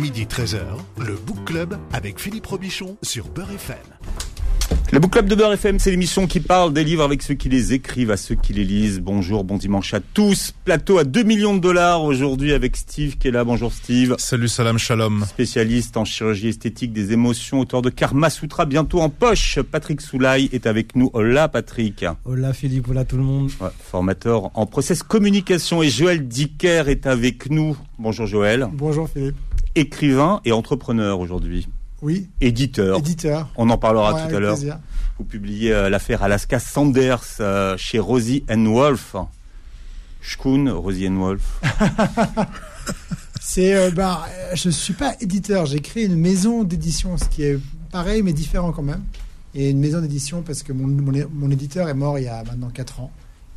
[0.00, 0.60] Midi 13h,
[0.98, 3.76] le Book Club avec Philippe Robichon sur Beurre FM.
[4.92, 7.50] Le Book Club de Beurre FM, c'est l'émission qui parle des livres avec ceux qui
[7.50, 9.00] les écrivent, à ceux qui les lisent.
[9.00, 10.54] Bonjour, bon dimanche à tous.
[10.64, 13.44] Plateau à 2 millions de dollars aujourd'hui avec Steve qui est là.
[13.44, 14.14] Bonjour Steve.
[14.16, 15.26] Salut, salam, shalom.
[15.28, 19.58] Spécialiste en chirurgie esthétique des émotions, auteur de Karma Sutra, bientôt en poche.
[19.60, 21.10] Patrick Soulaï est avec nous.
[21.12, 22.06] Hola Patrick.
[22.24, 23.50] Hola Philippe, hola tout le monde.
[23.60, 25.82] Ouais, formateur en process communication.
[25.82, 27.76] Et Joël Dicker est avec nous.
[27.98, 28.66] Bonjour Joël.
[28.72, 29.36] Bonjour Philippe.
[29.74, 31.68] Écrivain et entrepreneur aujourd'hui.
[32.02, 32.28] Oui.
[32.40, 32.98] Éditeur.
[32.98, 33.48] Éditeur.
[33.56, 34.58] On en parlera Ouais, tout à l'heure.
[35.18, 39.16] Vous publiez euh, l'affaire Alaska Sanders euh, chez Rosie and Wolf.
[40.22, 41.60] Schkoon, Rosie and Wolf.
[43.40, 47.58] C'est euh, bah, je suis pas éditeur, j'ai créé une maison d'édition, ce qui est
[47.90, 49.02] pareil mais différent quand même.
[49.54, 52.42] Et une maison d'édition parce que mon, mon, mon éditeur est mort il y a
[52.44, 53.10] maintenant 4 ans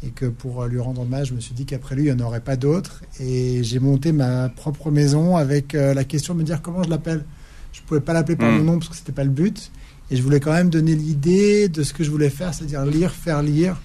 [0.05, 2.25] et que pour lui rendre hommage, je me suis dit qu'après lui, il n'y en
[2.25, 3.03] aurait pas d'autres.
[3.19, 6.89] Et j'ai monté ma propre maison avec euh, la question de me dire comment je
[6.89, 7.23] l'appelle.
[7.71, 8.57] Je pouvais pas l'appeler par Mm.
[8.57, 9.71] mon nom parce que c'était pas le but.
[10.11, 13.11] Et je voulais quand même donner l'idée de ce que je voulais faire, c'est-à-dire lire,
[13.11, 13.77] faire lire,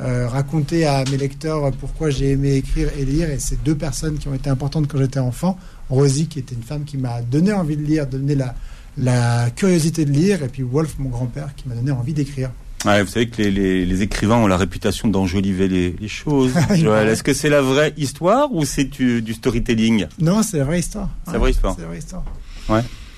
[0.00, 3.30] euh, raconter à mes lecteurs pourquoi j'ai aimé écrire et lire.
[3.30, 5.58] Et c'est deux personnes qui ont été importantes quand j'étais enfant.
[5.90, 8.54] Rosie, qui était une femme qui m'a donné envie de lire, donné la,
[8.96, 12.50] la curiosité de lire, et puis Wolf, mon grand-père, qui m'a donné envie d'écrire.
[12.86, 16.52] Ouais, vous savez que les, les- les écrivains ont la réputation d'enjoliver les, les choses.
[16.74, 20.06] Joël, est-ce que c'est la vraie histoire ou c'est du, du storytelling?
[20.20, 21.08] Non, c'est la vraie histoire.
[21.26, 21.74] C'est la vraie histoire.
[21.74, 22.24] C'est la vraie histoire.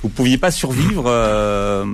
[0.02, 1.84] Vous pouviez pas survivre euh,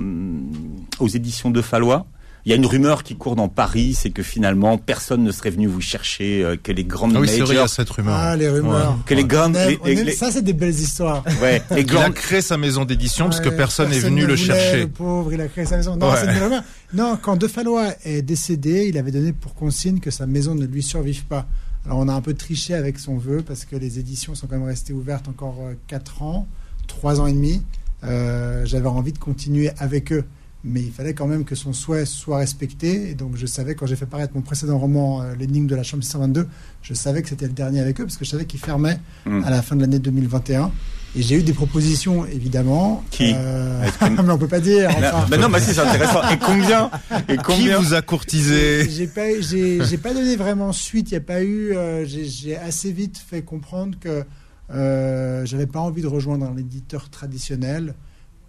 [0.99, 2.05] aux éditions de Fallois?
[2.45, 5.49] Il y a une rumeur qui court dans Paris, c'est que finalement personne ne serait
[5.49, 7.67] venu vous chercher, euh, que les grandes Ah oui, c'est vrai, il y majors, a
[7.67, 8.13] cette rumeur.
[8.15, 8.97] Ah, les rumeurs.
[9.05, 11.23] que les On grandes, aime- les- les- les- Ça, c'est des belles histoires.
[11.41, 14.35] ouais, les Il a créé sa maison d'édition parce que Ouais, personne n'est venu le
[14.35, 14.79] voulait, chercher.
[14.81, 15.95] Le pauvre, il a créé sa maison.
[15.95, 16.17] Non, Ouais.
[16.23, 16.63] c'est une rumeur.
[16.93, 20.65] Non, quand De Fallois est décédé, il avait donné pour consigne que sa maison ne
[20.65, 21.47] lui survive pas.
[21.85, 24.57] Alors on a un peu triché avec son vœu parce que les éditions sont quand
[24.57, 25.57] même restées ouvertes encore
[25.87, 26.47] 4 ans,
[26.87, 27.61] 3 ans et demi.
[28.03, 30.23] Euh, J'avais envie de continuer avec eux.
[30.67, 33.11] Mais il fallait quand même que son souhait soit respecté.
[33.11, 35.83] Et donc je savais, quand j'ai fait paraître mon précédent roman, euh, L'énigme de la
[35.83, 36.47] chambre 622,
[36.81, 39.43] je savais que c'était le dernier avec eux parce que je savais qu'il fermait Hmm.
[39.43, 40.71] à la fin de l'année 2021.
[41.17, 43.01] Et j'ai eu des propositions, évidemment.
[43.11, 44.89] Qui Euh, que- mais on peut pas dire.
[44.89, 46.27] Enfin, Ben non, mais si, c'est intéressant.
[46.29, 46.89] Et combien
[47.29, 51.11] Et Qui combien vous a courtisé j'ai pas, j'ai, j'ai pas donné vraiment suite.
[51.11, 51.71] Il y a pas eu.
[51.73, 54.23] euh, j'ai, j'ai assez vite fait comprendre que
[54.71, 57.93] euh, j'avais pas envie de rejoindre un éditeur traditionnel,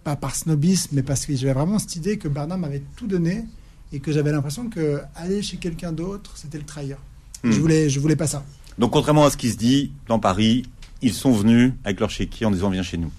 [0.07, 3.43] pas par snobisme, mais parce que j'avais vraiment cette idée que Bernard m'avait tout donné
[3.91, 6.95] et que j'avais l'impression que aller chez quelqu'un d'autre, c'était le trahir.
[7.43, 7.51] Hmm.
[7.51, 8.41] Je voulais, je voulais pas ça.
[8.79, 10.63] Donc contrairement à ce qui se dit dans Paris,
[11.01, 13.11] ils sont venus avec leur chéquier en disant viens chez nous.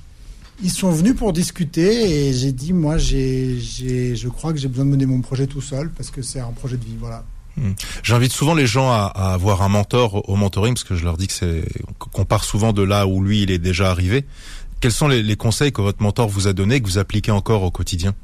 [0.62, 4.68] Ils sont venus pour discuter et j'ai dit moi j'ai, j'ai, je crois que j'ai
[4.68, 7.22] besoin de mener mon projet tout seul parce que c'est un projet de vie voilà.
[8.02, 11.18] J'invite souvent les gens à, à avoir un mentor au mentoring parce que je leur
[11.18, 11.64] dis que c'est
[11.98, 14.24] qu'on part souvent de là où lui il est déjà arrivé.
[14.80, 17.62] Quels sont les, les conseils que votre mentor vous a donnés que vous appliquez encore
[17.62, 18.14] au quotidien?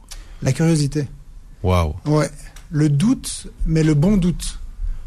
[0.42, 1.08] La curiosité.
[1.62, 1.94] Waouh.
[2.06, 2.30] Ouais,
[2.70, 4.60] le doute, mais le bon doute.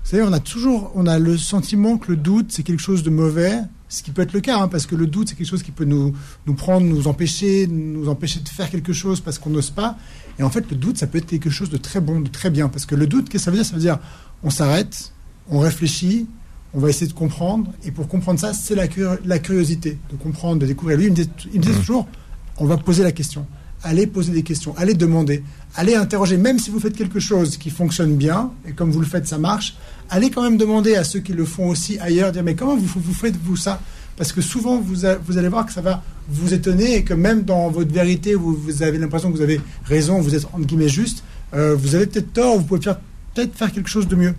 [0.04, 3.04] Vous savez, on a toujours, on a le sentiment que le doute c'est quelque chose
[3.04, 3.60] de mauvais,
[3.90, 5.72] ce qui peut être le cas, hein, parce que le doute c'est quelque chose qui
[5.72, 6.14] peut nous
[6.46, 9.98] nous prendre, nous empêcher, nous empêcher de faire quelque chose parce qu'on n'ose pas.
[10.40, 12.50] Et en fait, le doute ça peut être quelque chose de très bon, de très
[12.50, 13.66] bien, parce que le doute, qu'est-ce que ça veut dire?
[13.66, 14.00] Ça veut dire,
[14.44, 15.12] on s'arrête,
[15.50, 16.28] on réfléchit,
[16.78, 20.16] on va essayer de comprendre, et pour comprendre ça, c'est la, cur- la curiosité, de
[20.16, 20.96] comprendre, de découvrir.
[21.00, 21.18] Lui, il me
[21.54, 22.08] il me disait toujours,
[22.58, 23.48] on va poser la question.
[23.84, 25.44] Allez poser des questions, allez demander,
[25.76, 29.08] allez interroger, même si vous faites quelque chose qui fonctionne bien, et comme vous le
[29.08, 29.76] faites, ça marche,
[30.10, 32.88] allez quand même demander à ceux qui le font aussi ailleurs, dire mais comment vous,
[32.96, 33.82] vous faites-vous ça?
[34.16, 37.14] Parce que souvent, vous, a- vous allez voir que ça va vous étonner et que
[37.16, 40.66] même dans votre vérité, vous, vous avez l'impression que vous avez raison, vous êtes entre
[40.66, 41.24] guillemets juste,
[41.56, 42.82] euh, vous avez peut-être tort, vous pouvez
[43.36, 44.34] peut-être faire quelque chose de mieux.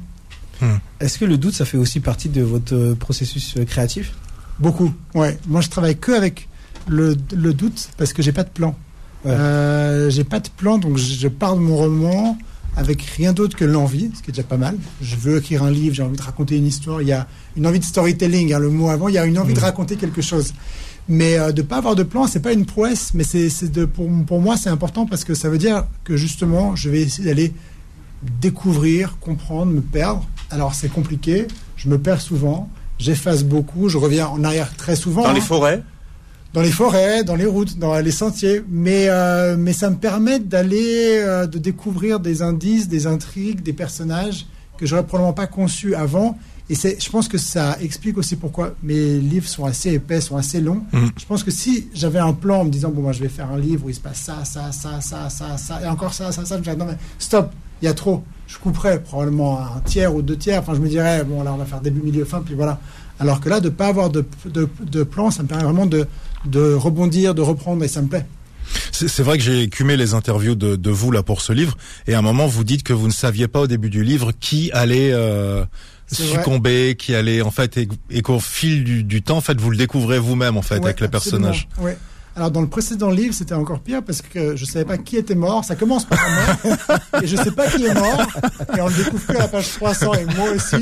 [1.01, 4.13] Est-ce que le doute, ça fait aussi partie de votre euh, processus euh, créatif?
[4.59, 5.39] Beaucoup, ouais.
[5.47, 6.49] Moi, je travaille que avec
[6.89, 8.77] le, le doute parce que j'ai pas de plan.
[9.25, 9.33] Ouais.
[9.33, 12.39] Euh, j'ai pas de plan, donc je, pars de mon roman
[12.77, 14.77] avec rien d'autre que l'envie, ce qui est déjà pas mal.
[15.03, 17.03] Je veux écrire un livre, j'ai envie de raconter une histoire.
[17.03, 17.27] Il y a
[17.57, 19.09] une envie de storytelling, hein, le mot avant.
[19.09, 20.55] Il y a une envie de raconter quelque chose.
[21.09, 24.09] Mais euh, de pas avoir de plan, c'est pas une prouesse, mais c'est de pour,
[24.27, 27.53] pour moi c'est important parce que ça veut dire que justement, je vais essayer d'aller
[28.41, 30.27] découvrir, comprendre, me perdre.
[30.51, 31.47] Alors c'est compliqué,
[31.77, 32.69] je me perds souvent,
[32.99, 35.23] j'efface beaucoup, je reviens en arrière très souvent.
[35.23, 35.83] Dans les forêts,
[36.55, 38.63] dans les forêts, dans les routes, dans les sentiers.
[38.69, 43.73] Mais, euh, mais ça me permet d'aller, euh, de découvrir des indices, des intrigues, des
[43.73, 44.47] personnages
[44.79, 46.39] que j'aurais probablement pas conçus avant.
[46.71, 50.37] Et c'est, je pense que ça explique aussi pourquoi mes livres sont assez épais, sont
[50.37, 50.83] assez longs.
[50.93, 51.11] Mhm.
[51.17, 53.51] Je pense que si j'avais un plan en me disant, bon, moi, je vais faire
[53.51, 56.31] un livre où il se passe ça, ça, ça, ça, ça, ça, et encore ça,
[56.31, 57.53] ça, ça, je me dirais, non, mais stop,
[57.83, 58.23] il y a trop.
[58.49, 60.61] Je couperais probablement un tiers ou deux tiers.
[60.61, 62.81] Enfin, je me dirais, bon, là, on va faire début, milieu, fin, puis voilà.
[63.21, 66.07] Alors que là, de pas avoir de, de, de plan, ça me permet vraiment de,
[66.47, 68.27] de rebondir, de reprendre, et ça me plaît.
[68.91, 72.15] C'est vrai que j'ai écumé les interviews de, de vous là pour ce livre, et
[72.15, 74.71] à un moment vous dites que vous ne saviez pas au début du livre qui
[74.73, 75.65] allait euh,
[76.11, 76.27] vrai.
[76.27, 79.71] succomber, qui allait en fait, et, et qu'au fil du, du temps, en fait, vous
[79.71, 81.69] le découvrez vous-même en fait Ouais, avec les personnages.
[81.81, 81.97] Ouais.
[82.39, 85.35] Alors dans le précédent livre, c'était encore pire parce que je savais pas qui était
[85.35, 85.65] mort.
[85.65, 88.23] Ça commence par un mort et je sais pas qui est mort
[88.77, 90.77] et on le découvre que à la page 300 et moi aussi.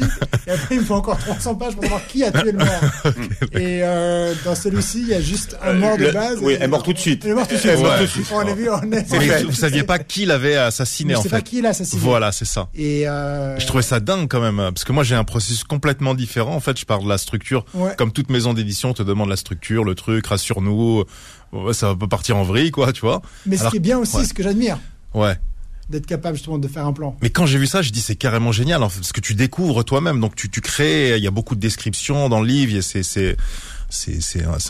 [0.46, 2.80] Et après il me faut encore 300 pages pour savoir qui a tué le mort.
[3.52, 6.40] et euh, dans celui-ci, il y a juste un mort de base.
[6.42, 7.22] oui, est morte tout de suite.
[7.24, 7.78] Elle est morte tout de suite.
[7.78, 8.06] Ouais.
[8.06, 8.26] suite.
[8.34, 9.10] On l'a vu, on est.
[9.10, 11.36] Mais vous, vous saviez pas qui l'avait assassiné Je en sais fait.
[11.36, 12.02] pas qui l'a assassiné.
[12.02, 12.68] Voilà, c'est ça.
[12.74, 16.14] Et euh, Je trouvais ça dingue quand même, parce que moi j'ai un processus complètement
[16.14, 16.54] différent.
[16.54, 17.64] En fait, je parle de la structure.
[17.72, 17.94] Ouais.
[17.96, 21.04] Comme toute maison d'édition, on te demande la structure, le truc, rassure-nous.
[21.64, 23.22] Ouais, ça peut partir en vrille, quoi, tu vois.
[23.46, 24.24] Mais ce qui est bien aussi, ouais.
[24.24, 24.78] ce que j'admire,
[25.14, 25.36] Ouais.
[25.88, 27.16] d'être capable justement de faire un plan.
[27.22, 30.20] Mais quand j'ai vu ça, je dis c'est carrément génial, parce que tu découvres toi-même.
[30.20, 31.16] Donc tu, tu crées.
[31.16, 32.80] Il y a beaucoup de descriptions dans le livre.
[32.82, 33.36] C'est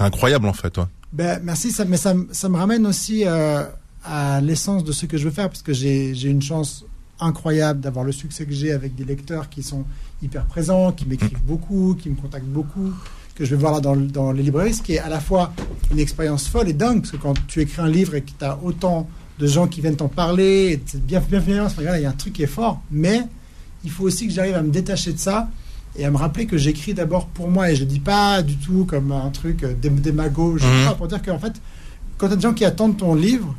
[0.00, 0.70] incroyable en fait.
[0.70, 0.88] toi.
[1.12, 3.64] Ben, merci, ça, mais ça, me- ça me ramène aussi euh,
[4.04, 6.84] à l'essence de ce que je veux faire, parce que j'ai j'ai une chance
[7.18, 9.84] incroyable d'avoir le succès que j'ai avec des lecteurs qui sont
[10.22, 12.92] hyper présents, qui m'écrivent beaucoup, qui me contactent beaucoup,
[13.36, 15.20] que je vais voir là dans, le- dans les librairies, ce qui est à la
[15.20, 15.52] fois
[15.92, 18.44] une expérience folle et dingue, parce que quand tu écris un livre et que tu
[18.44, 22.10] as autant de gens qui viennent t'en parler, c'est bien bienveillance, regarde, il y a
[22.10, 23.20] un truc qui est fort, mais
[23.84, 25.48] il faut aussi que j'arrive à me détacher de ça
[25.98, 28.84] et à me rappeler que j'écris d'abord pour moi et je dis pas du tout
[28.88, 31.52] comme un truc euh, dé- démago, je pas, pour dire qu'en fait,
[32.18, 33.54] quand tu as des gens qui attendent ton livre,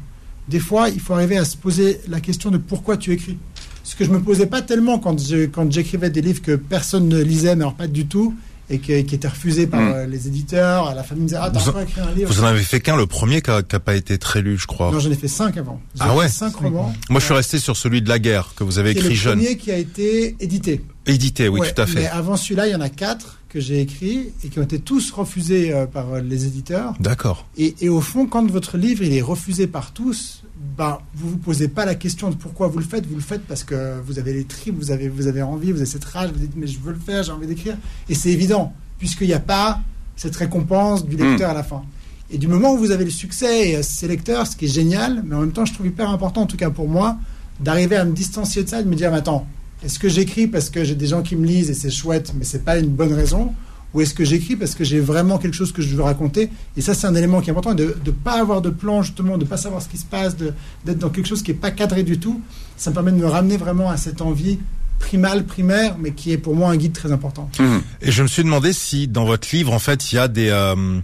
[0.47, 3.37] des fois, il faut arriver à se poser la question de pourquoi tu écris.
[3.83, 7.07] Ce que je me posais pas tellement quand je- quand j'écrivais des livres que personne
[7.07, 8.33] ne lisait, mais alors pas du tout,
[8.69, 9.91] et que- qui étaient refusés par Mhm.
[9.93, 12.45] euh, les éditeurs, la famille me disait Ah, t'as encore écrit un livre Vous en
[12.47, 14.91] avez fait qu'un, le premier qui a, qui a pas été très lu, je crois.
[14.91, 15.79] Non, j'en ai fait cinq avant.
[15.99, 16.93] Ah ouais Cinq romans.
[17.09, 19.15] Moi, je suis resté sur celui de la guerre que vous avez C'est écrit le
[19.15, 20.81] jeune, premier qui a été édité.
[21.05, 21.99] édité, oui, Ouais, tout à fait.
[22.01, 24.79] Mais avant celui-là, il y en a quatre que j'ai écrits et qui ont été
[24.79, 26.93] tous refusés euh, par euh, les éditeurs.
[26.99, 27.47] D'accord.
[27.57, 30.43] Et, et au fond, quand votre livre il est refusé par tous,
[30.77, 33.05] bah, vous vous posez pas la question de pourquoi vous le faites.
[33.05, 35.77] Vous le faites parce que vous avez les tripes, vous avez, vous avez envie, vous
[35.77, 37.77] avez cette rage, vous dites mais je veux le faire, j'ai envie d'écrire.
[38.09, 39.81] Et c'est évident, puisqu'il n'y a pas
[40.15, 41.83] cette récompense du lecteur à la fin.
[42.29, 44.69] Et du moment où vous avez le succès et euh, ces lecteurs, ce qui est
[44.69, 47.17] génial, mais en même temps, je trouve hyper important, en tout cas pour moi,
[47.59, 49.47] d'arriver à me distancier de ça et de me dire, mais attends,
[49.83, 52.43] est-ce que j'écris parce que j'ai des gens qui me lisent et c'est chouette, mais
[52.43, 53.53] c'est pas une bonne raison
[53.93, 56.81] Ou est-ce que j'écris parce que j'ai vraiment quelque chose que je veux raconter Et
[56.81, 59.43] ça, c'est un élément qui est important, de ne pas avoir de plan, justement, de
[59.45, 62.03] ne pas savoir ce qui se passe, d'être dans quelque chose qui n'est pas cadré
[62.03, 62.41] du tout.
[62.75, 64.59] Ça me permet de me ramener vraiment à cette envie
[64.99, 67.49] primale, primaire, mais qui est pour moi un guide très important.
[67.59, 67.81] Hum.
[68.01, 70.49] Et je me suis demandé si dans votre livre, en fait, il y a des
[70.49, 70.99] euh,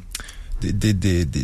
[0.61, 1.43] des, des, des, des,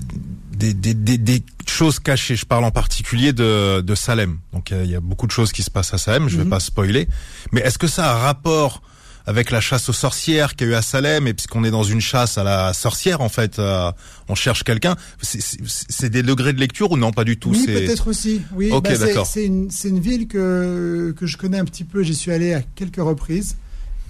[0.55, 2.35] des, des, des- des choses cachées.
[2.35, 4.39] Je parle en particulier de, de Salem.
[4.53, 6.27] Donc il y a- il y, a beaucoup de choses qui se passent à Salem.
[6.27, 6.49] Je vais Mhm.
[6.49, 7.07] pas spoiler,
[7.51, 8.81] mais est-ce que ça a un rapport
[9.29, 11.83] avec la chasse aux sorcières qu'il y a eu à Salem et puisqu'on est dans
[11.83, 13.91] une chasse à la sorcière en fait, euh,
[14.27, 14.95] on cherche quelqu'un.
[15.21, 17.11] C'est- des degrés de lecture ou non?
[17.11, 18.41] Pas du tout Oui, peut-être aussi.
[18.55, 18.89] Oui, Bah,
[19.25, 22.01] c'est- une, ville que, que je connais un petit peu.
[22.01, 23.55] J'y suis allé à quelques reprises.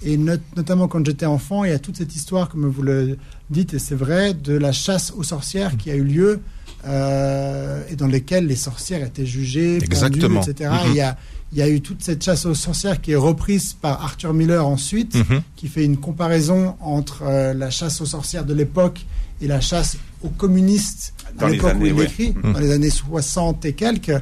[0.02, 3.18] Et not- notamment quand j'étais enfant, il y a toute cette histoire, comme vous le
[3.50, 6.40] dites, et c'est vrai, de la chasse aux sorcières qui a eu lieu
[6.86, 10.70] euh, et dans lesquelles les sorcières étaient jugées, pendues, etc.
[10.86, 11.18] Et Il, y a,
[11.52, 14.66] il y a eu toute cette chasse aux sorcières qui est reprise par Arthur Miller
[14.66, 15.42] ensuite Mhm.
[15.56, 19.04] qui fait une comparaison entre euh, la chasse aux sorcières de l'époque
[19.42, 22.04] et la chasse aux communistes Dans à les l'époque où années, il ouais.
[22.04, 22.52] écrit, Mhm.
[22.52, 24.12] dans les années 60 et quelques,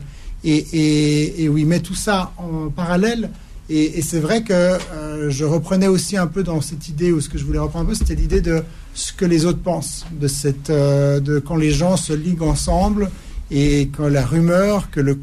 [0.44, 3.30] et, et, et où il met tout ça en parallèle.
[3.70, 7.20] Et, et c'est vrai que euh, je reprenais aussi un peu dans cette idée, ou
[7.20, 8.62] ce que je voulais reprendre un peu, c'était l'idée de
[8.94, 13.10] ce que les autres pensent, de, cette, euh, de quand les gens se liguent ensemble
[13.50, 15.14] et quand la rumeur que le,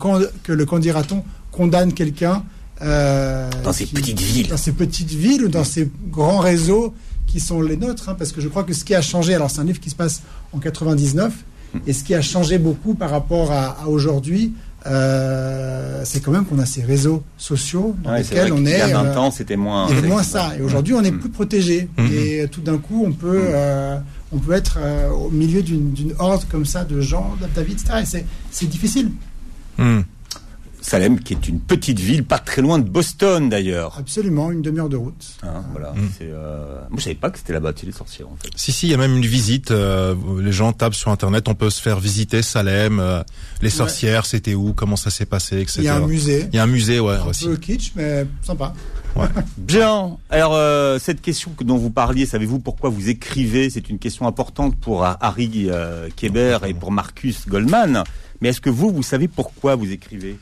[0.43, 1.23] que le candidaton
[1.55, 2.43] condamne quelqu'un.
[2.81, 4.49] euh, Dans ces qui- petites villes.
[4.49, 6.93] dans ces petites villes ou dans ces grands réseaux
[7.25, 9.49] qui sont les nôtres, hein, parce que je crois que ce qui a changé, alors
[9.49, 10.21] c'est un livre qui se passe
[10.51, 11.31] en 99,
[11.87, 14.53] et ce qui a changé beaucoup par rapport à, à aujourd'hui,
[14.87, 18.71] euh, c'est quand même qu'on a ces réseaux sociaux dans Ouais, lesquels on qu'il y
[18.71, 18.81] est.
[18.81, 19.87] a 20 euh, ans, c'était moins.
[19.89, 20.51] il y avait moins ça.
[20.57, 21.19] Et aujourd'hui, on est Mm.
[21.19, 21.87] plus protégé.
[21.97, 22.09] Mhm.
[22.13, 23.51] Et tout d'un coup, on peut, Mm.
[23.53, 23.97] euh,
[24.33, 27.83] on peut être euh, au milieu d'une d'une horde comme ça de gens, vie, etc.
[28.01, 29.11] Et c'est- c'est difficile.
[30.87, 33.95] Salem, qui est une petite ville, pas très loin de Boston d'ailleurs.
[33.97, 35.25] Absolument, une demi-heure de route.
[35.41, 35.91] Hein, voilà.
[35.93, 36.09] Mm.
[36.15, 36.79] C'est, euh...
[36.89, 38.49] Moi, je savais pas que c'était là-bas, tu les sorcières en fait.
[38.55, 39.71] Si, si, il y a même une visite.
[39.71, 43.23] euh, les gens tapent sur Internet, on peut se faire visiter Salem, euh,
[43.63, 45.79] les sorcières, c'était où, comment ça s'est passé, etc.
[45.79, 46.47] Il y a un musée.
[46.51, 47.45] Il y a un musée, ouais, Un aussi.
[47.45, 48.73] peu kitsch, mais sympa.
[49.57, 50.17] Bien.
[50.29, 53.69] Alors, euh, cette question que- dont vous parliez, savez-vous pourquoi vous écrivez?
[53.69, 58.03] C'est une question importante pour Harry euh, Kéber et pour Marcus Goldman.
[58.41, 60.37] Mais est-ce que vous, vous savez pourquoi vous écrivez?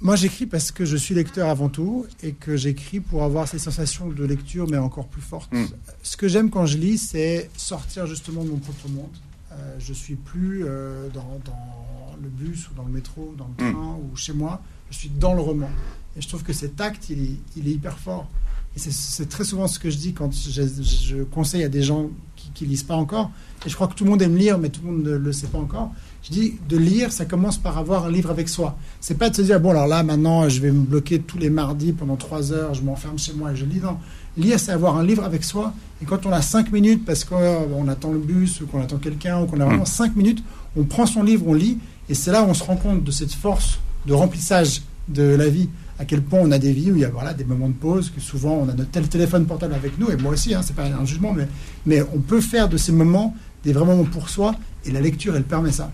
[0.00, 3.58] Moi, j'écris parce que je suis lecteur avant tout et que j'écris pour avoir ces
[3.58, 5.50] sensations de lecture, mais encore plus fortes.
[5.52, 5.64] Mm.
[6.02, 9.08] Ce que j'aime quand je lis, c'est sortir justement de mon propre monde.
[9.52, 13.48] Euh, je suis plus euh, dans, dans le bus ou dans le métro, ou dans
[13.58, 13.72] le Mm.
[13.72, 14.60] train ou chez moi.
[14.90, 15.70] Je suis dans le roman.
[16.16, 18.28] Et je trouve que cet acte, il est, il est hyper fort.
[18.76, 22.10] Et c'est- très souvent ce que je dis quand je, je conseille à des gens
[22.36, 23.30] qui, qui lisent pas encore.
[23.64, 25.32] Et je crois que tout le monde aime lire, mais tout le monde ne le
[25.32, 25.94] sait pas encore.
[26.26, 28.76] Je dis de lire, ça commence par avoir un livre avec soi.
[29.00, 31.50] C'est pas de se dire bon alors là maintenant je vais me bloquer tous les
[31.50, 33.78] mardis pendant trois heures, je m'enferme chez moi et je lis.
[33.78, 33.98] Non,
[34.36, 35.72] lire c'est avoir un livre avec soi.
[36.02, 39.40] Et quand on a cinq minutes parce qu'on attend le bus ou qu'on attend quelqu'un
[39.40, 40.42] ou qu'on a vraiment cinq minutes,
[40.76, 41.78] on prend son livre, on lit
[42.08, 45.48] et c'est là où on se rend compte de cette force de remplissage de la
[45.48, 45.68] vie.
[46.00, 47.74] À quel point on a des vies où il y a voilà, des moments de
[47.74, 50.60] pause, que souvent on a notre tel téléphone portable avec nous, et moi aussi, hein,
[50.62, 51.48] c'est pas un jugement, mais,
[51.86, 54.54] mais on peut faire de ces moments des vrais moments pour soi,
[54.84, 55.90] et la lecture, elle permet ça.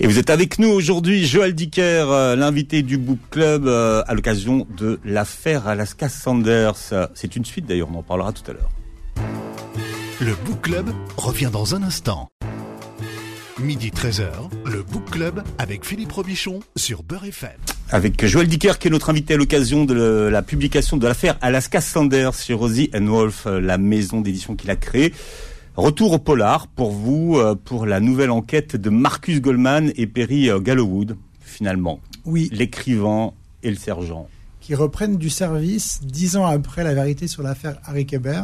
[0.00, 4.14] Et vous êtes avec nous aujourd'hui, Joël Dicker, euh, l'invité du Book Club, euh, à
[4.14, 6.74] l'occasion de l'affaire Alaska Sanders.
[7.14, 8.70] C'est une suite d'ailleurs, on en parlera tout à l'heure.
[10.20, 12.28] Le Book Club revient dans un instant.
[13.60, 14.28] Midi 13h,
[14.64, 17.50] le Book Club avec Philippe Robichon sur Beurre FM.
[17.90, 21.36] Avec Joël Dicker qui est notre invité à l'occasion de le- la publication de l'affaire
[21.42, 25.12] Alaska Sanders chez Rosie and Wolf, euh, la maison d'édition qu'il a créée.
[25.76, 30.50] Retour au polar pour vous, euh, pour la nouvelle enquête de Marcus Goldman et Perry
[30.50, 32.00] euh, Gallowwood, finalement.
[32.26, 34.28] Oui, L'écrivain et le sergent.
[34.60, 38.42] qui reprennent du service dix ans après la vérité sur l'affaire Harry Kéber.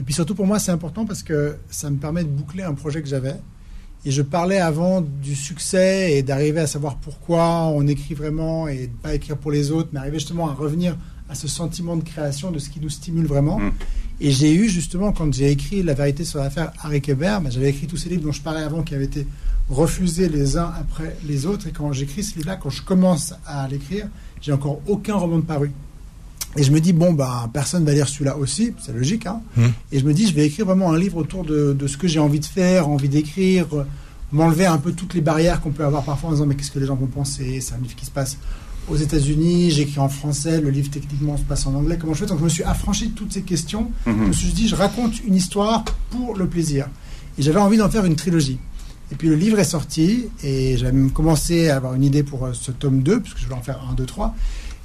[0.00, 2.74] Et puis surtout pour moi, c'est important parce que ça me permet de boucler un
[2.74, 3.36] projet que j'avais.
[4.06, 8.86] Et je parlais avant du succès et d'arriver à savoir pourquoi on écrit vraiment et
[8.86, 10.96] de pas écrire pour les autres, mais arriver justement à revenir
[11.28, 13.58] à ce sentiment de création, de ce qui nous stimule vraiment.
[13.60, 13.72] Mm.
[14.20, 17.70] Et j'ai eu justement, quand j'ai écrit La vérité sur l'affaire Harry Kéber, ben, j'avais
[17.70, 19.26] écrit tous ces livres dont je parlais avant qui avaient été
[19.68, 21.66] refusés les uns après les autres.
[21.66, 24.08] Et quand j'écris ce livre-là, quand je commence à l'écrire,
[24.40, 25.72] j'ai encore aucun roman de paru.
[26.56, 29.26] Et je me dis, bon, bah, personne va lire celui-là aussi, c'est logique.
[29.26, 29.72] Hein Mhm.
[29.90, 32.06] Et je me dis, je vais écrire vraiment un livre autour de, de ce que
[32.06, 33.66] j'ai envie de faire, envie d'écrire,
[34.30, 36.78] m'enlever un peu toutes les barrières qu'on peut avoir parfois en disant, mais qu'est-ce que
[36.78, 38.36] les gens vont penser C'est un livre qui se passe
[38.88, 42.26] aux États-Unis, j'écris en français, le livre techniquement se passe en anglais, comment je fais
[42.26, 43.90] Donc je me suis affranchi de toutes ces questions.
[44.06, 46.88] Je me suis dit, je raconte une histoire pour le plaisir.
[47.38, 48.58] Et j'avais envie d'en faire une trilogie.
[49.12, 52.46] Et puis le livre est sorti, et j'avais même commencé à avoir une idée pour
[52.46, 54.34] euh, ce tome 2, puisque je voulais en faire 1, 2, 3.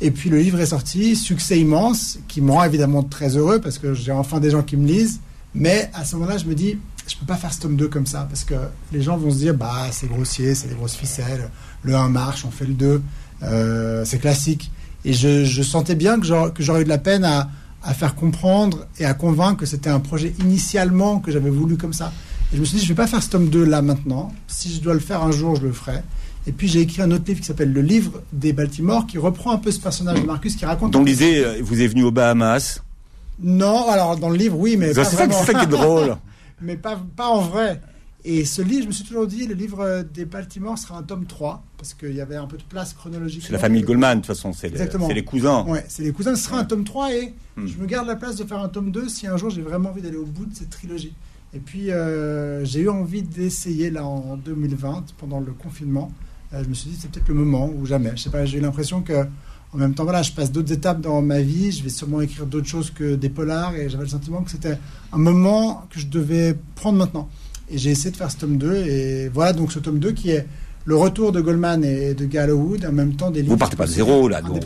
[0.02, 3.78] Et puis le livre est sorti, succès immense, qui me rend évidemment très heureux, parce
[3.78, 5.20] que j'ai enfin des gens qui me lisent.
[5.56, 6.78] Mais à ce moment-là, je me dis,
[7.08, 8.56] je peux pas faire ce tome 2 comme ça, parce que
[8.92, 11.50] les gens vont se dire, bah c'est grossier, c'est des grosses ficelles,
[11.84, 13.02] le 1 marche, on fait le 2,
[13.44, 14.72] euh, c'est classique.
[15.06, 16.26] Et je, je sentais bien que
[16.62, 17.50] j'aurais eu de la peine à,
[17.84, 21.94] à faire comprendre et à convaincre que c'était un projet initialement que j'avais voulu comme
[21.94, 22.12] ça.
[22.52, 24.34] Et je me suis dit, je vais pas faire ce tome 2 là maintenant.
[24.48, 26.02] Si je dois le faire un jour, je le ferai.
[26.48, 29.52] Et puis j'ai écrit un autre livre qui s'appelle Le livre des Baltimore, qui reprend
[29.52, 30.92] un peu ce personnage de Marcus, qui raconte.
[30.92, 32.82] Donc lisez, euh, vous êtes venu aux Bahamas.
[33.42, 36.18] Non, alors dans le livre, oui, mais C'est ça, ça qui est drôle.
[36.62, 37.80] mais pas, pas en vrai.
[38.26, 41.26] Et ce livre, je me suis toujours dit, le livre des Baltimore sera un tome
[41.26, 43.44] 3, parce qu'il y avait un peu de place chronologique.
[43.46, 45.64] C'est la famille Goldman, de toute façon, c'est les, cousins.
[45.66, 46.36] Ouais, c'est les cousins.
[46.36, 47.68] Ce sera un tome 3 et Hmm.
[47.68, 49.90] je me garde la place de faire un tome 2 si un jour j'ai vraiment
[49.90, 51.14] envie d'aller au bout de cette trilogie.
[51.54, 56.12] Et puis euh, j'ai eu envie d'essayer là en 2020, pendant le confinement.
[56.54, 58.12] Euh, je me suis dit c'est peut-être le moment ou jamais.
[58.16, 59.26] Je sais pas, j'ai eu l'impression que
[59.72, 61.72] en même temps, voilà, je passe d'autres étapes dans ma vie.
[61.72, 64.80] Je vais sûrement écrire d'autres choses que des polars et j'avais le sentiment que c'était
[65.12, 67.30] un moment que je devais prendre maintenant.
[67.72, 70.32] Et j'ai essayé de faire ce tome 2 et voilà donc ce tome 2 qui
[70.32, 70.46] est
[70.86, 73.54] le retour de Goldman et de Gallowwood en même temps des livres.
[73.54, 74.64] Vous partez pas de zéro, là, donc.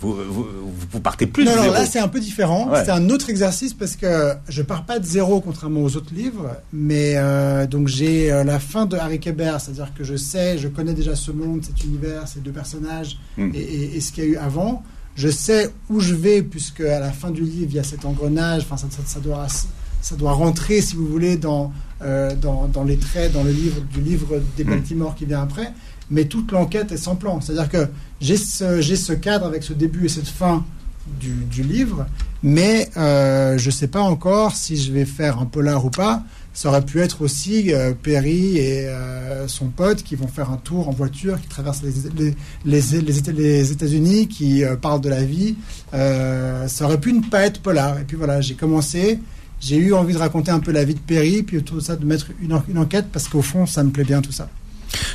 [0.00, 0.46] Vous, vous,
[0.90, 1.74] vous partez plus non, de non, zéro.
[1.74, 2.70] là c'est un peu différent.
[2.70, 2.82] Ouais.
[2.84, 6.50] C'est un autre exercice parce que je pars pas de zéro contrairement aux autres livres,
[6.72, 10.68] mais euh, donc j'ai euh, la fin de Harry Kéber, c'est-à-dire que je sais, je
[10.68, 13.50] connais déjà ce monde, cet univers, ces deux personnages Hmm.
[13.52, 14.82] et, et- et ce qu'il y a eu avant.
[15.14, 18.04] Je sais où je vais puisque à la fin du livre il y a cet
[18.06, 18.62] engrenage.
[18.62, 19.46] Enfin, ça, ça- ça doit
[20.08, 21.72] ça doit rentrer, si vous voulez, dans,
[22.02, 24.70] euh, dans, dans les traits, dans le livre du livre des Hmm.
[24.70, 25.68] Baltimore qui vient après.
[26.10, 27.40] Mais toute l'enquête est sans plan.
[27.40, 27.88] C'est-à-dire que
[28.20, 30.64] j'ai ce, j'ai ce cadre avec ce début et cette fin
[31.20, 32.06] du, du livre,
[32.42, 36.22] mais euh, je ne sais pas encore si je vais faire un polar ou pas.
[36.52, 38.88] Ça aurait pu être aussi euh, Perry et
[39.46, 42.34] son pote qui vont faire un tour en voiture, qui traversent les, les,
[42.64, 45.54] les, les Éta- les États-Unis, qui parlent de la vie.
[45.92, 47.98] Ça aurait pu ne pas être polar.
[48.00, 49.18] Et puis voilà, j'ai commencé.
[49.60, 51.96] J'ai eu envie de raconter un peu la vie de Perry, puis autour de ça
[51.96, 54.48] de mettre une, une enquête, parce qu'au fond, ça me plaît bien tout ça.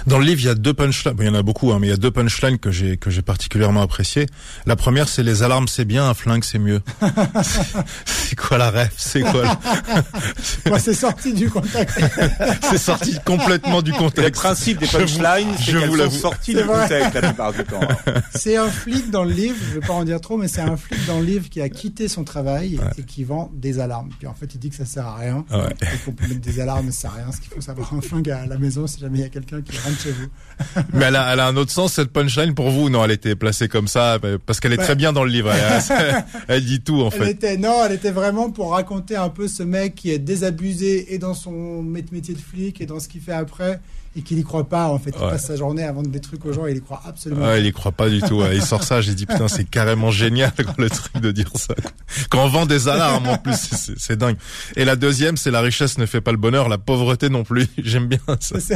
[0.07, 1.13] Dans le livre, il y a deux punchlines.
[1.13, 2.97] Bon, il y en a beaucoup, hein, mais il y a deux punchlines que j'ai
[2.97, 4.25] que j'ai particulièrement appréciées.
[4.65, 6.81] La première, c'est les alarmes, c'est bien, un flingue, c'est mieux.
[8.05, 9.59] c'est quoi la rêve C'est quoi la-
[10.67, 11.99] Moi, c'est sorti du contexte.
[12.69, 14.41] C'est sorti complètement du Le contexte.
[14.41, 16.17] principe des punchlines, c'est je qu'elles vous sont l'avoue.
[16.17, 17.79] sorties C'est du contexte la plupart du temps.
[18.33, 20.77] C'est un flic dans le livre, je vais pas en dire trop, mais c'est un
[20.77, 24.09] flic dans le livre qui a quitté son travail et qui vend des alarmes.
[24.19, 25.43] Puis en fait, il dit que ça sert à rien.
[25.51, 25.73] Ouais.
[25.81, 27.31] Et qu'on peut mettre des alarmes, ça sert à rien.
[27.31, 29.60] Ce qu'il faut savoir un flingue à la maison si jamais il y a quelqu'un
[29.83, 30.27] rentre chez vous.
[30.93, 33.35] Mais elle a, elle a un autre sens cette punchline pour vous Non, elle était
[33.35, 34.83] placée comme ça euh, parce qu'elle est Ouais.
[34.83, 35.51] très bien dans le livre.
[35.89, 37.31] Elle, elle dit tout en Elle fait.
[37.31, 41.17] était, non, elle était vraiment pour raconter un peu ce mec qui est désabusé et
[41.17, 43.79] dans son mét- métier de flic et dans ce qu'il fait après
[44.15, 44.87] et qu'il y croit pas.
[44.87, 45.29] En fait, il Ouais.
[45.31, 47.61] passe sa journée à vendre des trucs aux gens et il y croit absolument Ouais,
[47.61, 48.35] il y croit pas du tout.
[48.41, 48.55] ouais.
[48.55, 51.73] Il sort ça, j'ai dit putain, c'est carrément génial le truc de dire ça.
[52.29, 53.55] Quand on vend des alarmes en plus,
[53.97, 54.37] c'est- dingue.
[54.75, 57.67] Et la deuxième, c'est la richesse ne fait pas le bonheur, la pauvreté non plus.
[57.77, 58.57] J'aime bien ça.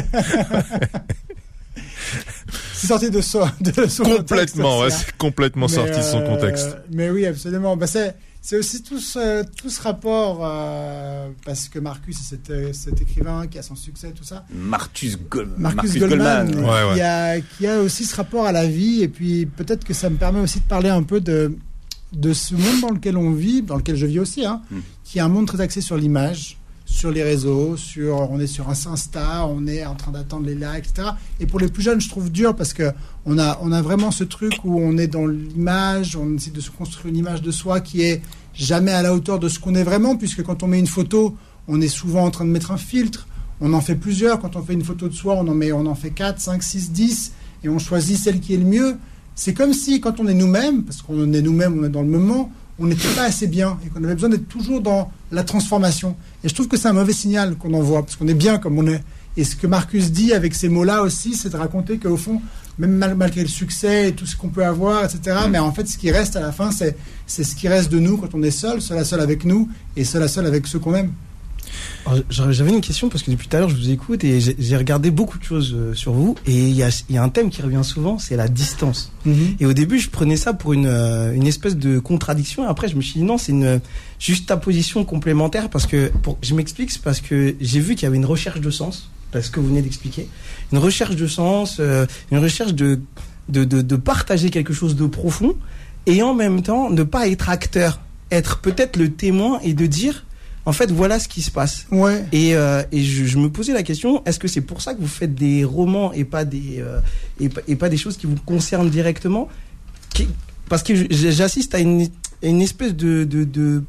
[2.73, 5.05] C'est sorti de son, de son Complètement, contexte, ça.
[5.05, 6.77] c'est complètement Mais, sorti de son euh, contexte.
[6.91, 7.75] Mais oui, absolument.
[7.77, 8.15] Bah, c'est,
[8.47, 13.47] c'est aussi tout ce, tout ce rapport, euh, parce que Marcus, c'est cet, cet écrivain
[13.47, 14.45] qui a son succès, tout ça.
[14.53, 16.93] Marcus, Gol- Marcus, Goldman, Ouais, ouais.
[16.93, 19.01] Qui, a, qui a aussi ce rapport à la vie.
[19.01, 21.57] Et puis peut-être que ça me permet aussi de parler un peu de,
[22.13, 24.77] de ce monde dans lequel on vit, dans lequel je vis aussi, hein, Mm.
[25.03, 28.69] qui est un monde très axé sur l'image, sur les réseaux, sur, on est sur
[28.69, 31.09] un Insta, on est en train d'attendre les likes, etc.
[31.39, 32.91] Et pour les plus jeunes, je trouve dur parce que
[33.25, 36.61] on a, on a vraiment ce truc où on est dans l'image, on essaie de
[36.61, 38.21] se construire une image de soi qui est
[38.53, 41.35] jamais à la hauteur de ce qu'on est vraiment, puisque quand on met une photo,
[41.67, 43.27] on est souvent en train de mettre un filtre.
[43.61, 44.39] On en fait plusieurs.
[44.39, 46.61] Quand on fait une photo de soi, on en, met, on en fait 4, 5,
[46.61, 47.31] 6, 10,
[47.63, 48.97] et on choisit celle qui est le mieux.
[49.33, 52.07] C'est comme si, quand on est nous-mêmes, parce qu'on est nous-mêmes, on est dans le
[52.07, 56.15] moment, on n'était pas assez bien, et qu'on avait besoin d'être toujours dans la transformation.
[56.43, 58.77] Et je trouve que c'est un mauvais signal qu'on envoie, parce qu'on est bien comme
[58.77, 59.01] on est.
[59.37, 62.41] Et ce que Marcus dit avec ces mots-là aussi, c'est de raconter qu'au fond,
[62.77, 65.87] même mal- malgré le succès et tout ce qu'on peut avoir, etc., mais en fait,
[65.87, 66.95] ce qui reste à la fin, c'est
[67.27, 69.69] c'est ce qui reste de nous quand on est seul, seul à seul avec nous,
[69.97, 71.11] et seul à seul avec ceux qu'on aime.
[72.29, 75.09] J'avais une question parce que depuis tout à l'heure je vous écoute et j'ai regardé
[75.09, 77.49] beaucoup de choses euh, sur vous et il y a, il y a un thème
[77.49, 79.11] qui revient souvent, c'est la distance.
[79.59, 82.63] Et au début je prenais ça pour une, euh, une espèce de contradiction.
[82.63, 83.81] Et après je me suis dit non c'est une
[84.19, 88.17] juxtaposition complémentaire parce que pour, je m'explique c'est parce que j'ai vu qu'il y avait
[88.17, 90.29] une recherche de sens, parce que vous venez d'expliquer,
[90.71, 92.99] une recherche de sens, euh, une recherche de,
[93.49, 95.55] de, de, de partager quelque chose de profond
[96.05, 97.99] et en même temps ne pas être acteur,
[98.31, 100.25] être peut-être le témoin et de dire
[100.65, 101.85] en fait voilà ce qui se passe.
[101.91, 102.25] Ouais.
[102.31, 105.01] Et, euh, et je, je me posais la question, est-ce que c'est pour ça que
[105.01, 106.99] vous faites des romans et pas des, euh,
[107.39, 109.47] et, pas- et pas des choses qui vous concernent directement?
[110.69, 112.03] Parce que j'assiste à une,
[112.43, 113.83] à une espèce de, de, de-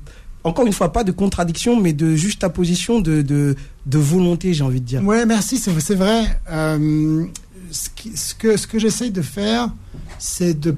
[0.44, 4.80] encore une fois, pas de contradiction, mais de juxtaposition de, de, de volonté, j'ai envie
[4.80, 5.02] de dire.
[5.02, 6.24] Ouais, merci, c'est c'est vrai.
[6.50, 7.24] Euh,
[7.70, 9.72] ce, qui- ce que, ce que j'essaye de faire,
[10.18, 10.76] c'est de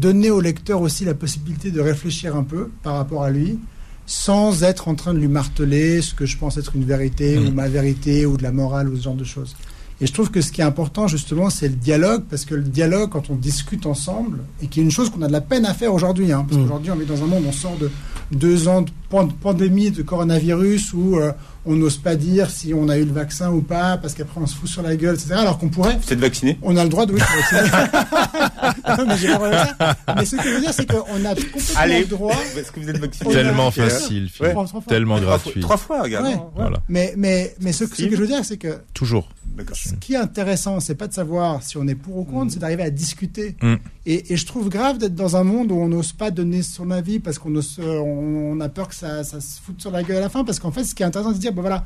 [0.00, 3.58] donner au lecteur aussi la possibilité de réfléchir un peu par rapport à lui,
[4.06, 7.50] sans être en train de lui marteler ce que je pense être une vérité ou
[7.52, 9.56] ma vérité ou de la morale ou ce genre de choses.
[10.00, 12.62] Et je trouve que ce qui est important justement, c'est le dialogue, parce que le
[12.62, 15.64] dialogue, quand on discute ensemble, et qui est une chose qu'on a de la peine
[15.64, 16.64] à faire aujourd'hui, hein, parce Mm.
[16.64, 17.90] qu'aujourd'hui on est dans un monde, on sort de
[18.30, 21.32] deux ans de pandémie de coronavirus où euh,
[21.64, 24.46] on n'ose pas dire si on a eu le vaccin ou pas, parce qu'après on
[24.46, 25.34] se fout sur la gueule, etc.
[25.34, 27.70] Alors qu'on pourrait, Vous êtes vacciné on a le droit de oui, je suis vacciné.
[28.98, 29.96] non, mais ça.
[30.16, 32.34] Mais ce que je veux dire, c'est qu'on a complètement Allez, le droit.
[32.56, 34.52] est-ce que vous êtes vacciné Tellement facile, Philippe.
[34.52, 34.82] Trois- trois fois.
[34.88, 35.60] tellement Trois fois- gratuit.
[35.60, 36.26] Trois fois, regarde.
[36.26, 36.36] Ouais.
[36.54, 38.08] Voilà, Mais, mais, mais ce, que- ce Si.
[38.10, 39.28] que je veux dire, c'est que toujours.
[39.56, 39.74] D'accord.
[39.76, 42.58] ce qui est intéressant, c'est pas de savoir si on est pour ou contre, c'est
[42.58, 43.56] d'arriver à discuter.
[43.62, 43.76] Mm.
[44.04, 46.90] Et, et je trouve grave d'être dans un monde où on n'ose pas donner son
[46.90, 49.90] avis parce qu'on ose- euh, on, on a peur que ça, ça se foute sur
[49.90, 50.44] la gueule à la fin.
[50.44, 51.84] Parce qu'en fait, ce qui est intéressant, c'est de dire, ben voilà,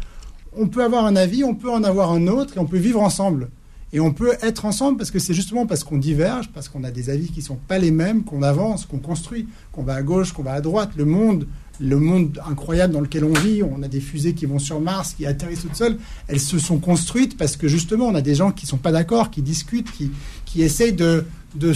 [0.56, 3.00] on peut avoir un avis, on peut en avoir un autre, et on peut vivre
[3.00, 3.50] ensemble.
[3.92, 6.92] Et on peut être ensemble parce que c'est justement parce qu'on diverge, parce qu'on a
[6.92, 10.32] des avis qui sont pas les mêmes, qu'on avance, qu'on construit, qu'on va à gauche,
[10.32, 10.90] qu'on va à droite.
[10.96, 11.48] Le monde,
[11.80, 15.14] le monde incroyable dans lequel on vit, on a des fusées qui vont sur Mars,
[15.14, 18.52] qui atterrissent toutes seules, elles se sont construites parce que justement on a des gens
[18.52, 20.12] qui sont pas d'accord, qui discutent, qui,
[20.44, 21.24] qui essayent de,
[21.56, 21.72] de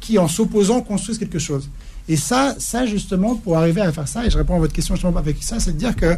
[0.00, 1.70] qui en s'opposant construisent quelque chose.
[2.08, 4.94] Et ça, ça justement, pour arriver à faire ça, et je réponds à votre question
[4.94, 6.16] justement avec ça, c'est de dire que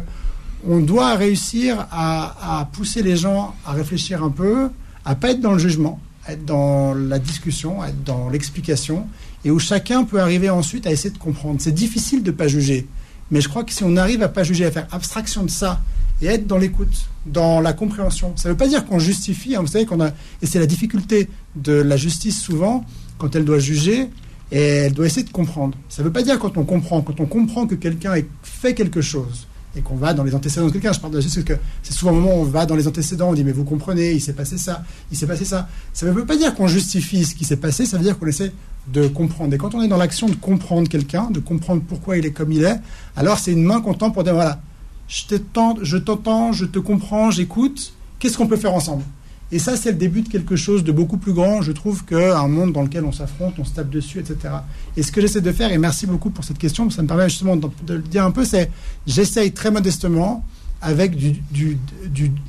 [0.67, 4.69] on doit réussir à, pousser les gens à réfléchir un peu,
[5.05, 9.07] à pas être dans le jugement, à être dans la discussion, à être dans l'explication,
[9.45, 11.61] et où chacun peut arriver ensuite à essayer de comprendre.
[11.61, 12.87] C'est difficile de pas juger,
[13.31, 15.79] mais je crois que si on arrive à pas juger, à faire abstraction de ça,
[16.21, 19.55] et être dans l'écoute, dans la compréhension, ça ne veut pas dire qu'on justifie.
[19.55, 19.61] hein.
[19.61, 20.09] vous savez qu'on a,
[20.41, 22.83] et c'est la difficulté de la justice souvent
[23.19, 24.09] quand elle doit juger,
[24.51, 25.77] et elle doit essayer de comprendre.
[25.89, 28.73] Ça ne veut pas dire quand on comprend, quand on comprend que quelqu'un ait fait
[28.73, 30.93] quelque chose et qu'on va dans les antécédents de quelqu'un.
[30.93, 33.29] Je parle de parce que c'est souvent le moment où on va dans les antécédents,
[33.29, 35.67] on dit mais vous comprenez, il s'est passé ça, il s'est passé ça.
[35.93, 38.27] Ça ne veut pas dire qu'on justifie ce qui s'est passé, ça veut dire qu'on
[38.27, 38.51] essaie
[38.91, 39.53] de comprendre.
[39.53, 42.51] Et quand on est dans l'action de comprendre quelqu'un, de comprendre pourquoi il est comme
[42.51, 42.79] il est,
[43.15, 44.61] alors c'est une main qu'on tend pour dire voilà,
[45.07, 49.03] je t'entends, je t'entends, je te comprends, j'écoute, qu'est-ce qu'on peut faire ensemble?
[49.51, 52.47] Et ça, c'est le début de quelque chose de beaucoup plus grand, je trouve, qu'un
[52.47, 54.55] monde dans lequel on s'affronte, on se tape dessus, etc.
[54.97, 57.29] Et ce que j'essaie de faire, et merci beaucoup pour cette question, ça me permet
[57.29, 58.69] justement de, le dire un peu, c'est
[59.05, 60.43] j'essaye très modestement,
[60.79, 61.79] avec du, du,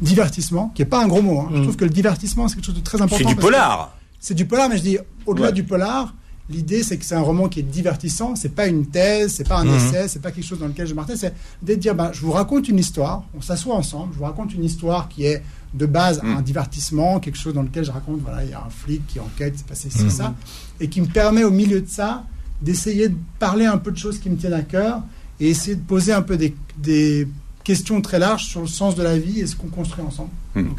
[0.02, 1.40] divertissement, qui n'est pas un gros mot.
[1.40, 1.50] Hein.
[1.54, 1.62] Je mm.
[1.62, 3.26] trouve que le divertissement, c'est quelque chose de très important.
[3.26, 3.96] C'est du polar.
[4.20, 6.12] C'est du polar, mais je dis, au-delà du polar,
[6.50, 8.34] L'idée, c'est que c'est un roman qui est divertissant.
[8.34, 9.76] C'est pas une thèse, c'est pas un mhm.
[9.76, 11.18] essai, c'est pas quelque chose dans lequel je martèle.
[11.18, 13.24] C'est de dire, ben, je vous raconte une histoire.
[13.36, 14.14] On s'assoit ensemble.
[14.14, 15.42] Je vous raconte une histoire qui est
[15.74, 18.70] de base un divertissement, quelque chose dans lequel je raconte, voilà, il y a un
[18.70, 20.34] flic qui enquête, c'est passé ci, ça,
[20.80, 22.24] et qui me permet au milieu de ça
[22.62, 25.02] d'essayer de parler un peu de choses qui me tiennent à cœur
[25.40, 27.28] et essayer de poser un peu des,
[27.64, 30.30] questions très larges sur le sens de la vie et ce qu'on construit ensemble.
[30.54, 30.74] Mhm.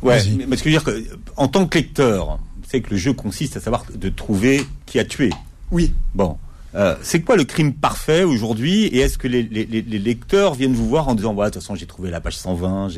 [0.00, 1.04] ouais, mais ce que je veux dire que
[1.36, 5.04] en tant que lecteur, c'est que le jeu consiste à savoir de trouver qui a
[5.04, 5.30] tué.
[5.70, 5.92] Oui.
[6.14, 6.38] Bon.
[6.74, 11.08] Euh, c'est quoi le crime parfait aujourd'hui Et est-ce que les, lecteurs viennent vous voir
[11.08, 12.88] en disant voilà, de toute façon, j'ai trouvé la page 120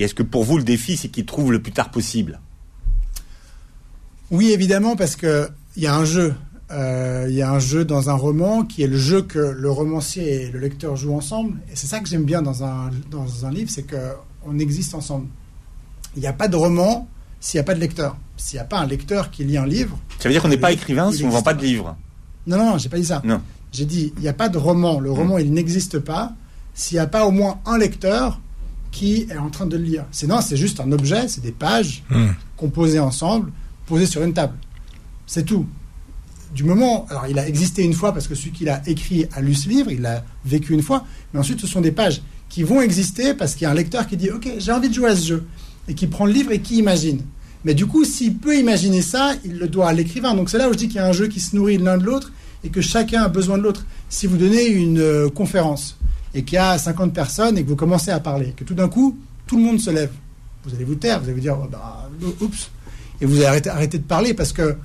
[0.00, 2.40] Et est-ce que pour vous, le défi, c'est qu'ils trouvent le plus tard possible?
[4.30, 6.34] Oui, évidemment, parce qu'il y a un jeu.
[6.70, 9.70] Euh, il y a un jeu dans un roman qui est le jeu que le
[9.70, 11.58] romancier et le lecteur jouent ensemble.
[11.70, 15.26] Et c'est ça que j'aime bien dans un, dans un livre c'est qu'on existe ensemble.
[16.16, 17.06] Il n'y a pas de roman
[17.38, 18.16] s'il n'y a pas de lecteur.
[18.38, 19.98] S'il n'y a pas un lecteur qui lit un livre.
[20.18, 21.94] Ça veut dire qu'on n'est pas écrivain si on ne vend pas de livre
[22.46, 23.20] Non, non, j'ai pas dit ça.
[23.22, 23.42] Non.
[23.70, 24.98] J'ai dit, il n'y a pas de roman.
[24.98, 26.32] Le roman, il n'existe pas
[26.72, 28.40] s'il n'y a pas au moins un lecteur
[28.90, 30.04] qui est en train de le lire.
[30.10, 32.28] Sinon, c'est juste un objet, c'est des pages hmm.
[32.56, 33.52] composées ensemble,
[33.86, 34.54] posées sur une table.
[35.26, 35.66] C'est tout.
[36.54, 39.40] Du moment, alors il a existé une fois parce que celui qui l'a écrit a
[39.40, 42.64] lu ce livre, il l'a vécu une fois, mais ensuite ce sont des pages qui
[42.64, 45.10] vont exister parce qu'il y a un lecteur qui dit, ok, j'ai envie de jouer
[45.10, 45.46] à ce jeu
[45.86, 47.22] et qui prend le livre et qui imagine.
[47.64, 50.34] Mais du coup, s'il peut imaginer ça, il le doit à l'écrivain.
[50.34, 51.98] Donc c'est là où je dis qu'il y a un jeu qui se nourrit l'un
[51.98, 52.32] de l'autre
[52.64, 53.86] et que chacun a besoin de l'autre.
[54.08, 55.99] Si vous donnez une euh, conférence
[56.34, 58.88] et qu'il y a 50 personnes et que vous commencez à parler, que tout d'un
[58.88, 60.10] coup, tout le monde se lève,
[60.64, 62.08] vous allez vous taire, vous allez vous dire, oh, bah,
[62.40, 62.70] oups,
[63.20, 64.76] et vous allez arrêter, de parler parce que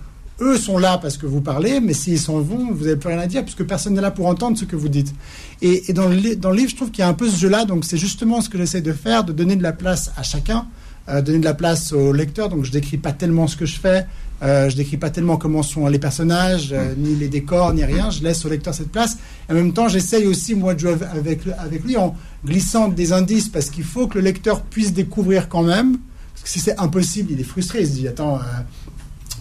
[0.41, 3.19] eux sont là parce que vous parlez, mais s'ils s'en vont, vous n'avez plus rien
[3.19, 5.13] à dire puisque personne n'est là pour entendre ce que vous dites.
[5.61, 7.63] Et, dans, le, dans le livre, je trouve qu'il y a un peu ce jeu-là,
[7.63, 10.67] donc c'est justement ce que j'essaie de faire, de donner de la place à chacun
[11.07, 12.49] euh, donner de la place au lecteur.
[12.49, 14.07] Donc je décris pas tellement ce que je fais,
[14.41, 18.09] euh, je décris pas tellement comment sont les personnages, euh, ni les décors, ni rien.
[18.09, 19.17] Je laisse au lecteur cette place.
[19.47, 23.13] Et en même temps, j'essaye aussi moi de jouer avec, avec lui en glissant des
[23.13, 25.97] indices parce qu'il faut que le lecteur puisse découvrir quand même.
[26.33, 27.81] Parce que si c'est impossible, il est frustré.
[27.81, 28.39] Il se dit attends,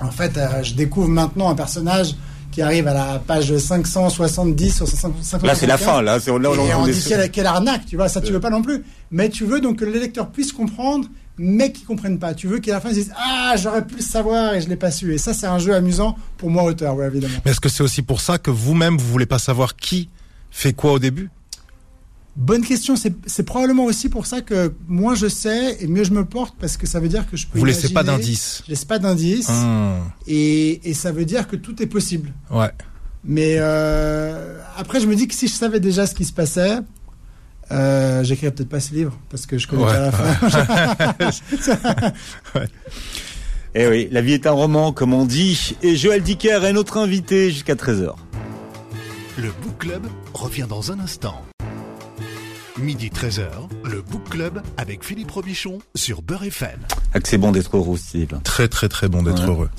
[0.00, 2.14] en fait, je découvre maintenant un personnage
[2.55, 5.44] qui arrive à la page 570 sur 570.
[5.44, 6.18] Là, c'est la fin, là.
[6.29, 8.62] On, là, on, et on, dit quelle, arnaque, tu vois, ça tu veux pas non
[8.62, 8.85] plus.
[9.11, 12.35] Mais tu veux donc que le lecteur puisse comprendre mais qui comprennent pas.
[12.35, 14.77] Tu veux qu'à la fin ils disent ah j'aurais pu le savoir et je l'ai
[14.77, 15.12] pas su.
[15.12, 17.38] Et ça c'est un jeu amusant pour moi auteur, oui évidemment.
[17.44, 20.09] Mais est-ce que c'est aussi pour ça que vous-même vous voulez pas savoir qui
[20.51, 21.31] fait quoi au début?
[22.37, 22.97] Bonne question.
[22.97, 26.77] C'est probablement aussi pour ça que moins je sais et mieux je me porte parce
[26.77, 27.59] que ça veut dire que je peux.
[27.59, 28.62] Vous laissez pas d'indices.
[28.64, 29.53] Je laisse pas d'indices.
[30.27, 32.33] Et, et, ça veut dire que tout est possible.
[32.51, 32.73] Ouais.
[33.25, 36.79] Mais euh, après, je me dis que si je savais déjà ce qui se passait,
[37.72, 42.12] euh, J'écrirai peut-être pas ce livre parce que je connais pas la fin.
[43.77, 45.74] Eh oui, la vie est un roman, comme on dit.
[45.83, 48.14] Et Joël Dicker est notre invité jusqu'à 13h.
[49.37, 51.42] Le Book Club revient dans un instant.
[52.81, 53.47] Midi 13h,
[53.85, 56.81] le Book Club avec Philippe Robichon sur Beurre FM.
[57.15, 58.41] Ah, c'est bon d'être heureux, Steve.
[58.43, 59.71] Très très très bon d'être heureux.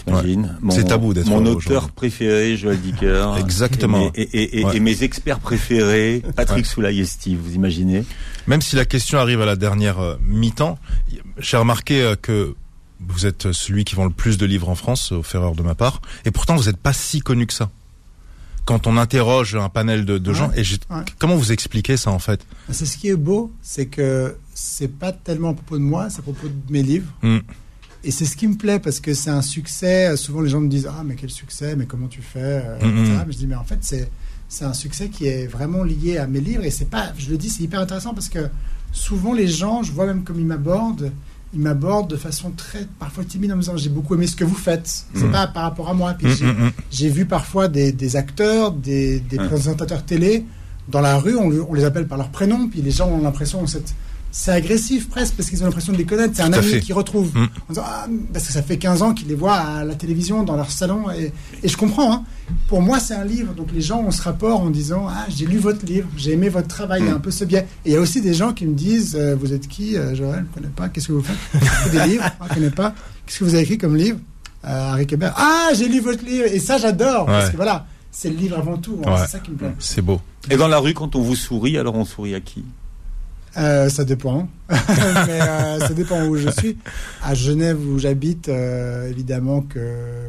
[0.70, 1.42] C'est tabou d'être heureux.
[1.42, 3.36] Mon auteur préféré, Joël Dicker.
[3.40, 4.12] Exactement.
[4.16, 8.06] Et, mes experts préférés, Patrick Soulaille et Steve, vous imaginez
[8.48, 10.80] Même si la question arrive à la dernière euh, mi-temps,
[11.38, 12.56] j'ai remarqué euh, que
[13.02, 15.76] vous êtes celui qui vend le plus de livres en France, au erreur de ma
[15.76, 17.72] part, et pourtant vous n'êtes pas si connu que ça
[18.66, 20.52] quand on interroge un panel de, gens.
[20.56, 20.64] Et
[21.20, 24.88] comment vous expliquez ça en fait bah, C'est ce qui est beau, c'est que c'est
[24.88, 27.12] pas tellement à propos de moi, c'est à propos de mes livres.
[27.22, 27.40] Hmm.
[28.04, 30.16] Et c'est ce qui me plaît parce que c'est un succès.
[30.18, 32.88] Souvent les gens me disent ah mais quel succès, mais comment tu fais, euh, hmm,
[32.88, 33.24] hmm.
[33.26, 34.10] Mais je dis mais en fait c'est
[34.48, 37.38] c'est un succès qui est vraiment lié à mes livres et c'est pas, je le
[37.38, 38.48] dis, c'est hyper intéressant parce que
[38.92, 41.12] souvent les gens, je vois même comme ils m'abordent,
[41.54, 44.44] il m'aborde de façon très parfois timide en me disant j'ai beaucoup aimé ce que
[44.44, 45.06] vous faites.
[45.14, 45.32] C'est mm.
[45.32, 46.14] pas par rapport à moi.
[46.14, 50.46] Puis mm, mm, j'ai vu parfois des, acteurs, des, présentateurs télé
[50.88, 53.96] dans la rue, on, les appelle par leur prénom, puis les gens ont l'impression cette
[54.38, 56.34] c'est agressif presque parce qu'ils ont l'impression de les connaître.
[56.36, 57.34] C'est un ami qu'ils retrouvent.
[57.34, 57.44] Mm.
[57.44, 60.44] En disant, Ah, parce que ça fait 15 ans qu'ils les voient à la télévision,
[60.44, 61.10] dans leur salon.
[61.12, 61.32] Et,
[61.64, 62.12] et je comprends.
[62.14, 62.24] hein.
[62.68, 63.54] Pour moi, c'est un livre.
[63.54, 66.50] Donc les gens ont ce rapport en disant Ah, j'ai lu votre livre, j'ai aimé
[66.50, 67.02] votre travail.
[67.04, 67.66] Il y a un peu ce biais.
[67.86, 70.14] Et il y a aussi des gens qui me disent euh, Vous êtes qui, euh,
[70.16, 70.90] Joël Je ne connais pas.
[70.90, 71.92] Qu'est-ce que vous faites?
[71.94, 72.26] Des livres?
[72.42, 72.94] Je ne connais pas.
[73.26, 74.20] Qu'est-ce que vous avez écrit comme livre?
[74.66, 75.30] Euh, Harry Kéber.
[75.38, 76.46] Ah, j'ai lu votre livre.
[76.52, 77.26] Et ça, j'adore.
[77.26, 79.00] Parce que voilà, c'est le livre avant tout.
[79.06, 79.12] hein.
[79.14, 79.18] Ouais.
[79.22, 79.74] C'est ça qui me plaît.
[79.80, 80.20] C'est beau.
[80.52, 82.66] Et dans la rue, quand on vous sourit, alors on sourit à qui?
[83.58, 84.48] Euh, ça dépend.
[84.70, 86.78] Mais euh, ça dépend où je suis.
[87.24, 89.80] À Genève, où j'habite, euh, évidemment que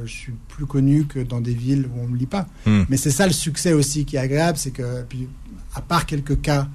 [0.05, 2.47] je suis plus connu que dans des villes où on me lit pas.
[2.67, 2.85] Hmm.
[2.89, 5.29] Mais c'est ça le succès aussi qui est agréable, c'est que, puis,
[5.75, 6.69] à part quelques cas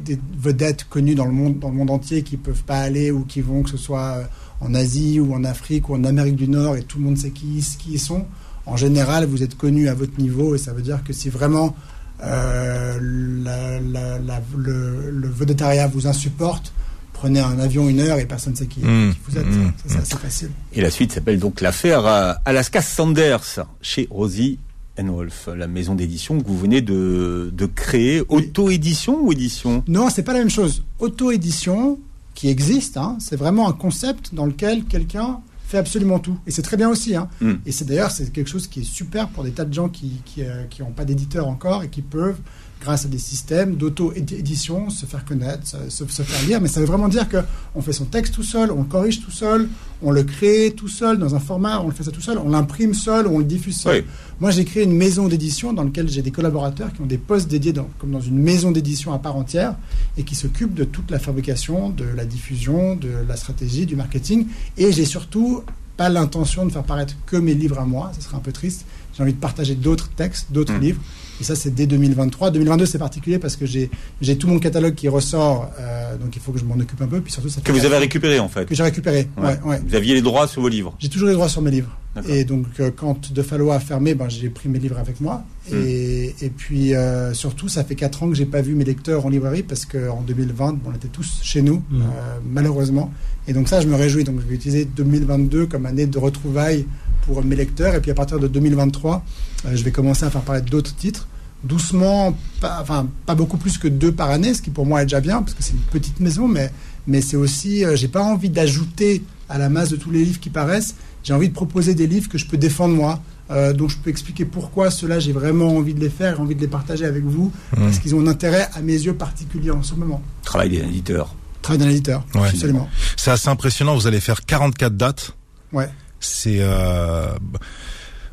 [0.00, 3.24] des vedettes connues dans le monde, dans le monde entier qui peuvent pas aller ou
[3.24, 4.28] qui vont, que ce soit
[4.60, 7.30] en Asie ou en Afrique ou en Amérique du Nord et tout le monde sait
[7.30, 8.26] qui, qui ils sont.
[8.66, 11.74] En général, vous êtes connu à votre niveau et ça veut dire que si vraiment
[12.20, 16.72] la- la- la- le, le vedettariat vous insupporte,
[17.12, 19.12] prenez un avion une heure et personne ne sait qui, Mm.
[19.12, 19.46] qui vous êtes.
[19.46, 19.72] Mm.
[19.86, 20.50] C'est assez facile.
[20.72, 24.58] Et la suite s'appelle donc l'affaire euh, Alaska Sanders chez Rosie
[24.98, 28.22] Wolf, la maison d'édition que vous venez de, de créer.
[28.28, 29.82] Auto-édition ou édition?
[29.88, 30.84] Non, c'est pas la même chose.
[31.00, 31.98] Auto-édition,
[32.34, 35.40] qui existe, hein, c'est vraiment un concept dans lequel quelqu'un
[35.74, 36.38] fait absolument tout.
[36.46, 37.16] Et c'est très bien aussi.
[37.16, 37.28] Hein.
[37.40, 37.52] Mm.
[37.66, 40.20] Et c'est d'ailleurs c'est quelque chose qui est super pour des tas de gens qui
[40.24, 42.40] qui, euh, qui ont pas d'éditeur encore et qui peuvent,
[42.80, 46.60] grâce à des systèmes d'auto-édition, se faire connaître, se, faire lire.
[46.60, 47.38] Mais ça veut vraiment dire que
[47.74, 49.68] on fait son texte tout seul, on le corrige tout seul,
[50.02, 52.50] on le crée tout seul dans un format, on le fait ça tout seul, on
[52.50, 54.02] l'imprime seul, on le diffuse seul.
[54.02, 54.10] Oui.
[54.40, 57.48] Moi, j'ai créé une maison d'édition dans laquelle j'ai des collaborateurs qui ont des postes
[57.48, 59.76] dédiés dans, comme dans une maison d'édition à part entière
[60.18, 64.46] et qui s'occupent de toute la fabrication, de la diffusion, de la stratégie, du marketing.
[64.76, 65.62] Et j'ai surtout
[65.96, 68.84] pas l'intention de faire paraître que mes livres à moi, ce serait un peu triste.
[69.16, 70.80] J'ai envie de partager d'autres textes, d'autres Mm.
[70.80, 71.00] livres.
[71.40, 72.50] Et ça, c'est dès 2023.
[72.52, 73.90] 2022, c'est particulier parce que j'ai
[74.38, 77.20] tout mon catalogue qui ressort, euh, donc il faut que je m'en occupe un peu.
[77.20, 78.66] Puis surtout, ça que vous avez récupéré en fait.
[78.66, 79.28] que j'ai récupéré.
[79.36, 79.44] Ouais.
[79.46, 79.82] Ouais, ouais.
[79.86, 80.94] Vous aviez les droits sur vos livres.
[81.00, 81.90] J'ai toujours les droits sur mes livres.
[82.28, 85.42] Et donc, euh, quand De Fallois a fermé, ben, j'ai pris mes livres avec moi.
[85.70, 85.74] Hmm.
[85.82, 89.24] Et, et puis, euh, surtout, ça fait 4 ans que j'ai pas vu mes lecteurs
[89.24, 92.02] en librairie parce qu'en 2020, bon, on était tous chez nous, Hmm.
[92.02, 93.12] euh, malheureusement.
[93.48, 94.24] Et donc, ça, je me réjouis.
[94.24, 96.86] Donc, je vais utiliser 2022 comme année de retrouvailles
[97.26, 97.94] pour mes lecteurs.
[97.94, 99.24] Et puis, à partir de 2023,
[99.66, 101.28] euh, je vais commencer à faire paraître d'autres titres.
[101.62, 105.06] Doucement, pas, enfin, pas beaucoup plus que deux par année, ce qui pour moi est
[105.06, 106.70] déjà bien parce que c'est une petite maison, mais,
[107.06, 110.50] mais c'est aussi, j'ai pas envie d'ajouter à la masse de tous les livres qui
[110.50, 110.94] paraissent.
[111.22, 114.10] J'ai envie de proposer des livres que je peux défendre moi, euh, dont je peux
[114.10, 117.52] expliquer pourquoi ceux-là j'ai vraiment envie de les faire, envie de les partager avec vous,
[117.76, 120.22] parce qu'ils ont un intérêt à mes yeux particulier en ce moment.
[120.42, 121.34] Travail des éditeurs.
[121.62, 122.48] Travail d'un éditeur, Ouais.
[122.48, 122.88] absolument.
[123.16, 123.94] C'est assez impressionnant.
[123.94, 125.34] Vous allez faire 44 dates.
[125.72, 125.88] Ouais.
[126.20, 127.28] C'est euh,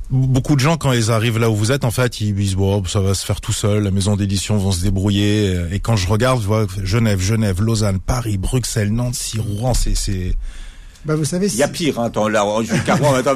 [0.09, 2.83] beaucoup de gens quand ils arrivent là où vous êtes, en fait, ils disent bon,
[2.85, 3.83] ça va se faire tout seul.
[3.83, 5.57] La maison d'édition vont se débrouiller.
[5.71, 10.35] Et quand je regarde, je vois Genève, Genève, Lausanne, Paris, Bruxelles, Nancy, Rouen, c'est c'est
[11.03, 12.05] Bah, vous savez, Il y a pire, hein.
[12.05, 13.31] attends, là, je carrément, attends,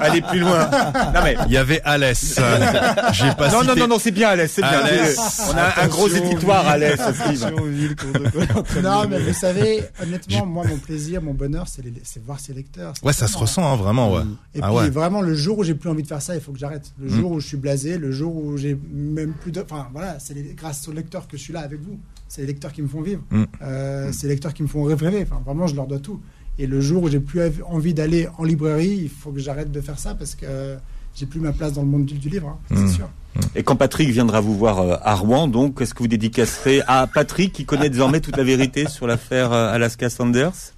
[0.00, 0.70] aller plus loin.
[1.14, 1.36] Non, mais.
[1.46, 2.34] Il y avait Alès.
[3.12, 3.80] J'ai pas Non, non, cité.
[3.80, 4.70] non, non, c'est bien, Alès, c'est bien.
[4.70, 5.18] Alès.
[5.52, 6.98] On a un gros éditoire, Alès,
[8.82, 12.92] non, mais vous savez, honnêtement, moi, mon plaisir, mon bonheur, c'est voir ses lecteurs.
[13.02, 14.22] Ouais, ça se ressent, hein, vraiment, ouais.
[14.54, 14.90] Et Ah puis ouais.
[14.90, 16.92] vraiment le jour où j'ai plus envie de faire ça, il faut que j'arrête.
[16.98, 17.16] Le Mm.
[17.20, 20.34] jour où je suis blasé, le jour où j'ai même plus de, enfin voilà, c'est
[20.34, 21.98] les- grâce aux lecteurs que je suis là avec vous.
[22.28, 23.22] C'est les lecteurs qui me font vivre.
[23.30, 23.44] Mm.
[23.62, 25.26] Euh, c'est les lecteurs qui me font rêver.
[25.28, 26.20] Enfin vraiment, je leur dois tout.
[26.60, 29.80] Et le jour où j'ai plus envie d'aller en librairie, il faut que j'arrête de
[29.80, 30.76] faire ça parce que
[31.16, 33.08] j'ai plus ma place dans le monde du, du livre, hein, c'est sûr.
[33.54, 37.06] Et quand Patrick viendra vous voir euh, à Rouen, donc, est-ce que vous dédicacerez à
[37.06, 40.74] Patrick qui connaît désormais toute la vérité sur l'affaire euh, Alaska Sanders?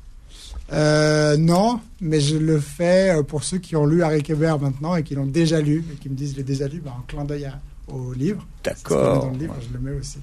[0.73, 5.03] Euh, non, mais je le fais pour ceux qui ont lu Harry Kéber maintenant et
[5.03, 7.25] qui l'ont déjà lu et qui me disent je l'ai déjà lu, bah, un clin
[7.25, 7.51] d'œil
[7.89, 8.47] au livre.
[8.63, 9.25] D'accord.
[9.25, 10.19] Dans le livre, je le mets aussi.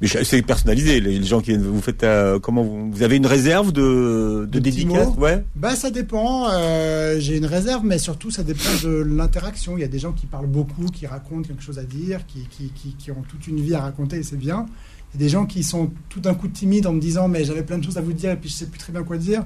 [0.00, 3.26] Mais c'est personnalisé, les, les gens qui vous faites, euh, comment vous, vous avez une
[3.26, 5.44] réserve de, de dédicaces Ouais.
[5.56, 6.48] Bah ça dépend.
[6.52, 9.76] euh, J'ai une réserve, mais surtout ça dépend de l'interaction.
[9.76, 12.46] Il y a des gens qui parlent beaucoup, qui racontent quelque chose à dire, qui,
[12.50, 14.66] qui, qui, qui ont toute une vie à raconter et c'est bien.
[15.14, 17.42] Il y a des gens qui sont tout d'un coup timides en me disant mais
[17.44, 19.16] j'avais plein de choses à vous dire et puis je sais plus très bien quoi
[19.16, 19.44] dire.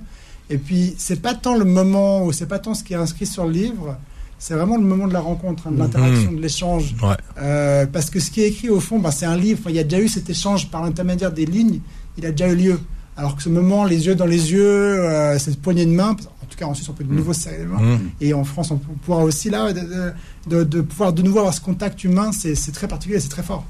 [0.51, 3.25] Et puis c'est pas tant le moment ou c'est pas tant ce qui est inscrit
[3.27, 3.97] sur le livre,
[4.45, 6.97] c'est vraiment le moment de la rencontre, hein, de l'interaction, de l'échange.
[7.01, 7.15] Ouais.
[7.41, 9.61] Euh, parce que ce qui est écrit au fond, bah, c'est un livre.
[9.71, 11.79] Il y a déjà eu cet échange par l'intermédiaire des lignes.
[12.19, 12.81] Il a déjà eu lieu.
[13.17, 16.47] Alors que ce moment, les yeux dans les yeux, euh, cette poignée de main, en
[16.49, 17.79] tout cas en Suisse on peut de nouveau se serrer les mains.
[17.81, 17.99] Mmh.
[18.21, 22.03] Et en France on pourra aussi là de, de- pouvoir de nouveau avoir ce contact
[22.03, 23.65] humain, c'est très particulier, c'est très fort.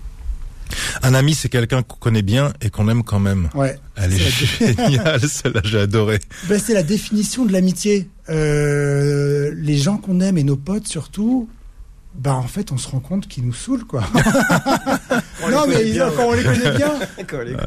[1.03, 3.49] Un ami, c'est quelqu'un qu'on connaît bien et qu'on aime quand même.
[3.55, 3.79] Ouais.
[3.97, 6.19] Elle est géniale, celle-là, j'ai adoré.
[6.49, 8.09] Ben, c'est la définition de l'amitié.
[8.29, 11.49] Euh, les gens qu'on aime et nos potes surtout,
[12.15, 14.03] bah en fait, on se rend compte qu'ils nous saoulent, quoi.
[15.51, 16.93] non, mais ils, quand on les connaît bien.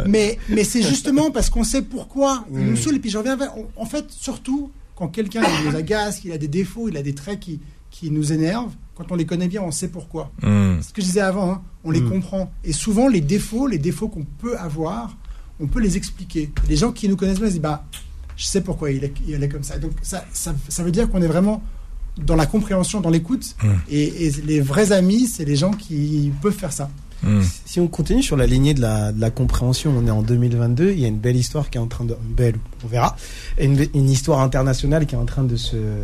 [0.08, 2.78] mais mais c'est justement parce qu'on sait pourquoi ils nous Mm.
[2.78, 2.96] saoulent.
[2.96, 6.38] Et puis je reviens vers- on- En fait, surtout quand quelqu'un nous agace, qu'il a
[6.38, 7.60] des défauts, il a des traits qui,
[7.91, 10.31] qui nous énervent, quand on les connaît bien, on sait pourquoi.
[10.41, 10.77] Hmm.
[10.79, 12.10] C'est ce que je disais avant, hein, on les Mm.
[12.10, 12.51] comprend.
[12.63, 15.15] Et souvent, les défauts, les défauts qu'on peut avoir,
[15.60, 16.49] on peut les expliquer.
[16.69, 17.86] Les gens qui nous connaissent bien, ils disent, bah,
[18.38, 19.77] je sais pourquoi il est, il est comme ça.
[19.77, 21.62] Donc, ça, ça, ça veut dire qu'on est vraiment
[22.17, 23.55] dans la compréhension, dans l'écoute.
[23.63, 23.67] Mm.
[23.89, 26.89] Et, et les vrais amis, c'est les gens qui peuvent faire ça.
[27.23, 27.41] Hmm.
[27.65, 30.91] Si on continue sur la lignée de la, de la compréhension, on est en 2022,
[30.91, 32.15] il y a une belle histoire qui est en train de...
[32.36, 33.15] Belle, on verra.
[33.60, 35.97] Une, une histoire internationale qui est en train de se, de,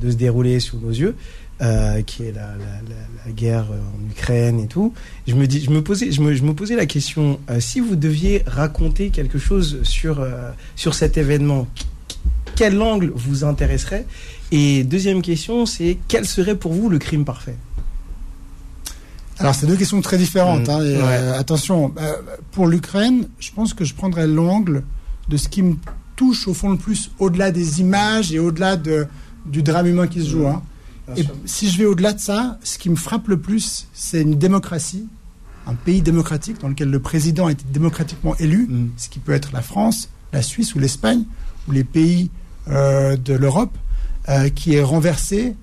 [0.00, 1.16] de se dérouler sous nos yeux,
[1.60, 4.92] euh, qui est la, la, la, la guerre euh, en Ukraine et tout.
[5.26, 7.80] Je me, dis, je me, posais, je me, je me posais la question, euh, si
[7.80, 11.66] vous deviez raconter quelque chose sur, euh, sur cet événement,
[12.54, 14.06] quel angle vous intéresserait?
[14.50, 17.56] Et deuxième question, c'est quel serait pour vous le crime parfait?
[19.40, 20.66] Alors, c'est deux questions très différentes.
[20.66, 20.70] Mm.
[20.70, 21.38] hein, et, Ouais.
[21.38, 21.92] attention,
[22.52, 24.82] pour l'Ukraine, je pense que je prendrais l'angle
[25.28, 25.76] de ce qui me
[26.16, 29.06] touche au fond le plus, au-delà des images et au-delà de,
[29.46, 30.48] du drame humain qui se joue.
[30.48, 30.62] hein.
[31.16, 34.34] Et si je vais au-delà de ça, ce qui me frappe le plus, c'est une
[34.38, 35.06] démocratie,
[35.66, 38.88] un pays démocratique dans lequel le président a été démocratiquement élu, Mm.
[38.96, 41.24] ce qui peut être la France, la Suisse ou l'Espagne,
[41.68, 42.30] ou les pays
[42.70, 43.76] euh, de l'Europe,
[44.28, 45.54] euh, qui est renversé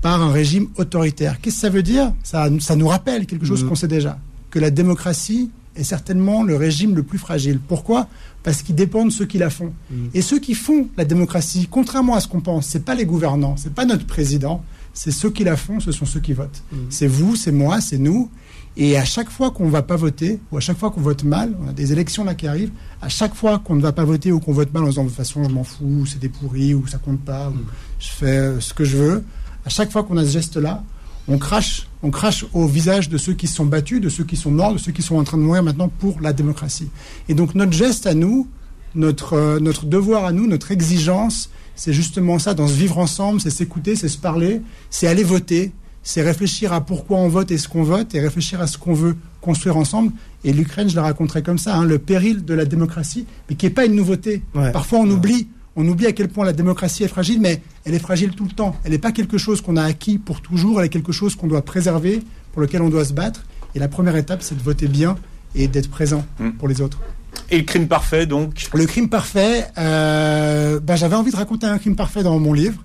[0.00, 1.40] par un régime autoritaire.
[1.40, 2.12] Qu'est-ce que ça veut dire?
[2.22, 3.68] Ça, ça nous rappelle quelque chose Mhm.
[3.70, 4.18] qu'on sait déjà,
[4.50, 7.58] que la démocratie est certainement le régime le plus fragile.
[7.66, 8.06] Pourquoi?
[8.44, 9.72] Parce qu'il dépend de ceux qui la font.
[9.90, 10.10] Mhm.
[10.14, 13.56] Et ceux qui font la démocratie, contrairement à ce qu'on pense, c'est pas les gouvernants,
[13.56, 14.62] c'est pas notre président,
[14.94, 16.62] c'est ceux qui la font, ce sont ceux qui votent.
[16.72, 16.78] Mhm.
[16.90, 18.30] C'est vous, c'est moi, c'est nous.
[18.76, 21.24] Et à chaque fois qu'on ne va pas voter, ou à chaque fois qu'on vote
[21.24, 24.04] mal, on a des élections là qui arrivent, à chaque fois qu'on ne va pas
[24.04, 26.18] voter ou qu'on vote mal en disant de toute façon je m'en fous, ou c'est
[26.18, 27.56] des pourris, ou ça compte pas, ou
[27.98, 29.24] je fais euh, ce que je veux,
[29.66, 30.82] à chaque fois qu'on a ce geste-là,
[31.28, 34.36] on crache, on crache au visage de ceux qui se sont battus, de ceux qui
[34.36, 36.88] sont morts, de ceux qui sont en train de mourir maintenant pour la démocratie.
[37.28, 38.48] Et donc notre geste à nous,
[38.94, 41.50] notre, euh, notre devoir à nous, notre exigence,
[41.82, 45.72] c'est justement ça, dans ce vivre ensemble, c'est s'écouter, c'est se parler, c'est aller voter,
[46.04, 48.94] c'est réfléchir à pourquoi on vote et ce qu'on vote, et réfléchir à ce qu'on
[48.94, 50.12] veut construire ensemble.
[50.44, 53.66] Et l'Ukraine, je la raconterai comme ça, hein, le péril de la démocratie, mais qui
[53.66, 54.44] n'est pas une nouveauté.
[54.54, 54.70] Ouais.
[54.70, 57.98] Parfois, on oublie, on oublie à quel point la démocratie est fragile, mais elle est
[57.98, 58.76] fragile tout le temps.
[58.84, 61.48] Elle n'est pas quelque chose qu'on a acquis pour toujours, elle est quelque chose qu'on
[61.48, 63.44] doit préserver, pour lequel on doit se battre.
[63.74, 65.16] Et la première étape, c'est de voter bien
[65.56, 66.50] et d'être présent Mm.
[66.50, 67.00] pour les autres.
[67.50, 71.78] Et le crime parfait, donc Le crime parfait, euh, bah, j'avais envie de raconter un
[71.78, 72.82] crime parfait dans mon livre.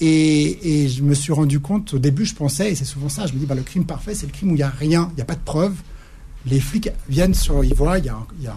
[0.00, 3.32] Et, je me suis rendu compte, au début, je pensais, et c'est souvent ça, je
[3.32, 5.16] me dis, bah, le crime parfait, c'est le crime où il n'y a rien, il
[5.16, 5.74] n'y a pas de preuve.
[6.46, 8.54] Les flics viennent sur, ils voient, il y, a un-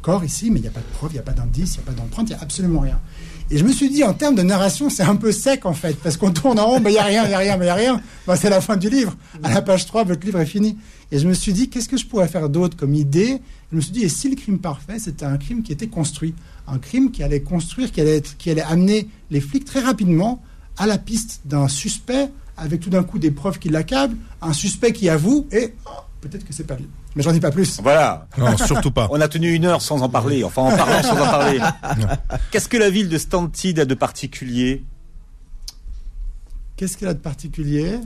[0.00, 1.78] corps ici, mais il n'y a pas de preuve, il n'y a pas d'indice, il
[1.78, 2.98] n'y a pas d'empreinte, il n'y a absolument rien.
[3.52, 5.96] Et je me suis dit, en termes de narration, c'est un peu sec, en fait,
[6.02, 7.60] parce qu'on tourne en rond, bah, il n'y a rien, il n'y a rien, il
[7.60, 8.00] n'y a rien.
[8.26, 9.14] Bah, c'est la fin du livre.
[9.44, 10.76] À la page 3, votre livre est fini.
[11.12, 13.40] Et je me suis dit, qu'est-ce que je pourrais faire d'autre comme idée?
[13.70, 16.34] Je me suis dit, et si le crime parfait, c'était un crime qui était construit
[16.66, 20.42] Un crime qui allait construire, qui allait, être- qui allait amener les flics très rapidement
[20.78, 24.92] à la piste d'un suspect, avec tout d'un coup des preuves qui l'accablent, un suspect
[24.92, 25.90] qui avoue, et oh,
[26.22, 26.88] peut-être que c'est pas lui.
[27.14, 27.78] Mais j'en dis pas plus.
[27.82, 28.26] Voilà.
[28.38, 29.06] Non, surtout pas.
[29.10, 31.58] On a tenu une heure sans en parler, enfin en parlant sans en parler.
[32.50, 34.82] Qu'est-ce que la ville de Stantid a de particulier?
[36.76, 37.98] Qu'est-ce qu'elle a de particulier?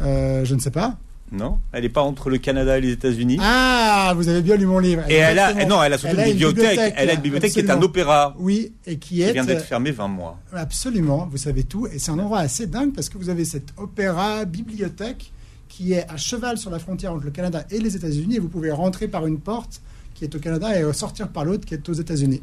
[0.00, 0.96] Euh, Je ne sais pas.
[1.32, 4.66] Non Elle n'est pas entre le Canada et les États-Unis Ah, vous avez bien lu
[4.66, 5.02] mon livre.
[5.08, 6.94] Et elle a, non, elle a surtout Elle a une bibliothèque.
[6.96, 9.64] Elle a une bibliothèque qui est un opéra Oui, et qui qui est vient d'être
[9.64, 10.38] fermé 20 mois.
[10.52, 11.86] Absolument, vous savez tout.
[11.86, 15.30] Et c'est un endroit assez dingue parce que vous avez cette opéra bibliothèque
[15.68, 18.36] qui est à cheval sur la frontière entre le Canada et les États-Unis.
[18.36, 19.80] Et vous pouvez rentrer par une porte
[20.14, 22.42] qui est au Canada et sortir par l'autre qui est aux États-Unis.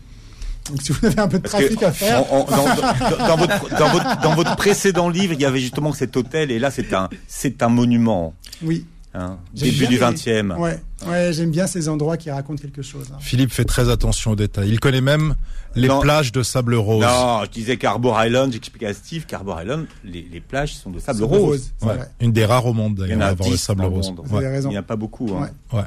[0.70, 2.24] Donc si vous avez un peu de Parce trafic à faire.
[2.34, 5.60] on- on- dans, dans- dans votre, dans, votre, dans votre précédent livre, il y avait
[5.62, 8.34] justement cet hôtel, et là, c'est un, c'est un monument.
[8.64, 8.86] Oui.
[9.14, 10.52] hein, début du les- 20e.
[10.58, 13.08] Ouais, ouais j'aime bien ces endroits qui racontent quelque chose.
[13.14, 13.18] hein.
[13.20, 14.70] Philippe fait très attention aux détails.
[14.70, 15.36] Il connaît même
[15.76, 16.00] les Non.
[16.02, 17.04] plages de sable rose.
[17.04, 21.00] Non, je disais Carbor Island, j'expliquais à Steve, Carbor Island, les, les plages sont de
[21.00, 21.42] sable, Sable rose.
[21.42, 21.96] rose, c'est Ouais.
[21.96, 22.10] vrai.
[22.20, 24.08] Une des rares au monde Il y d'ailleurs en à avoir le 10 sable rose.
[24.10, 24.22] monde.
[24.24, 24.70] Vous avez raison.
[24.70, 25.30] Il n'y a pas beaucoup.
[25.36, 25.50] hein.
[25.74, 25.80] Ouais.
[25.80, 25.86] Ouais.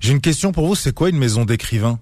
[0.00, 0.74] J'ai une question pour vous.
[0.76, 1.98] C'est quoi une maison d'écrivain?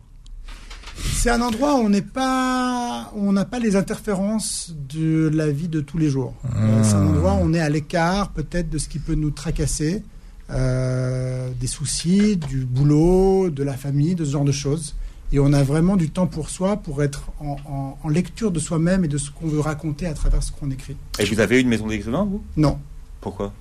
[0.98, 5.48] C'est un endroit où on n'est pas, où on n'a pas les interférences de la
[5.50, 6.34] vie de tous les jours.
[6.56, 9.30] Euh, C'est un endroit où on est à l'écart, peut-être de ce qui peut nous
[9.30, 10.02] tracasser,
[10.50, 14.94] euh, des soucis, du boulot, de la famille, de ce genre de choses.
[15.32, 18.60] Et on a vraiment du temps pour soi, pour être en, en- en lecture de
[18.60, 20.96] soi-même et de ce qu'on veut raconter à travers ce qu'on écrit.
[21.18, 22.42] Et vous avez une maison d'écrivain, vous?
[22.56, 22.78] Non,
[23.20, 23.52] Pourquoi?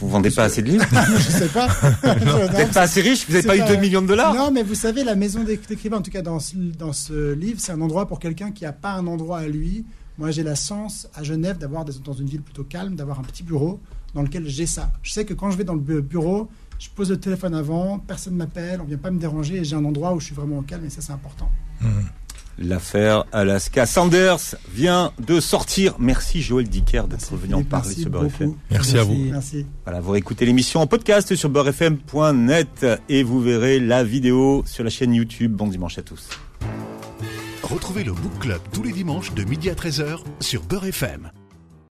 [0.00, 0.84] Vous vendez pas assez de livres
[1.18, 1.66] je sais pas.
[2.02, 4.50] Vous n'êtes pas assez riche Vous n'avez pas eu pas- 2 millions de dollars Non,
[4.52, 7.58] mais vous savez, la maison d'éc- d'écrivain, en tout cas dans ce, dans ce livre,
[7.60, 9.84] c'est un endroit pour quelqu'un qui n'a pas un endroit à lui.
[10.18, 13.22] Moi, j'ai la chance à Genève d'avoir, des- dans une ville plutôt calme, d'avoir un
[13.24, 13.80] petit bureau
[14.14, 14.92] dans lequel j'ai ça.
[15.02, 16.48] Je sais que quand je vais dans le bu- bureau,
[16.78, 19.84] je pose le téléphone avant, personne m'appelle, on vient pas me déranger et j'ai un
[19.84, 21.50] endroit où je suis vraiment au calme et ça c'est important.
[22.58, 25.94] L'affaire Alaska Sanders vient de sortir.
[25.98, 28.34] Merci Joël Dicker d'être venu en parler merci sur Beurre beaucoup.
[28.34, 28.54] FM.
[28.70, 29.14] Merci à vous.
[29.14, 29.66] Merci.
[29.84, 34.90] Voilà, vous réécoutez l'émission en podcast sur beurrefm.net et vous verrez la vidéo sur la
[34.90, 35.52] chaîne YouTube.
[35.52, 36.28] Bon dimanche à tous.
[37.62, 41.30] Retrouvez le Book Club tous les dimanches de midi à 13h sur Beurre FM.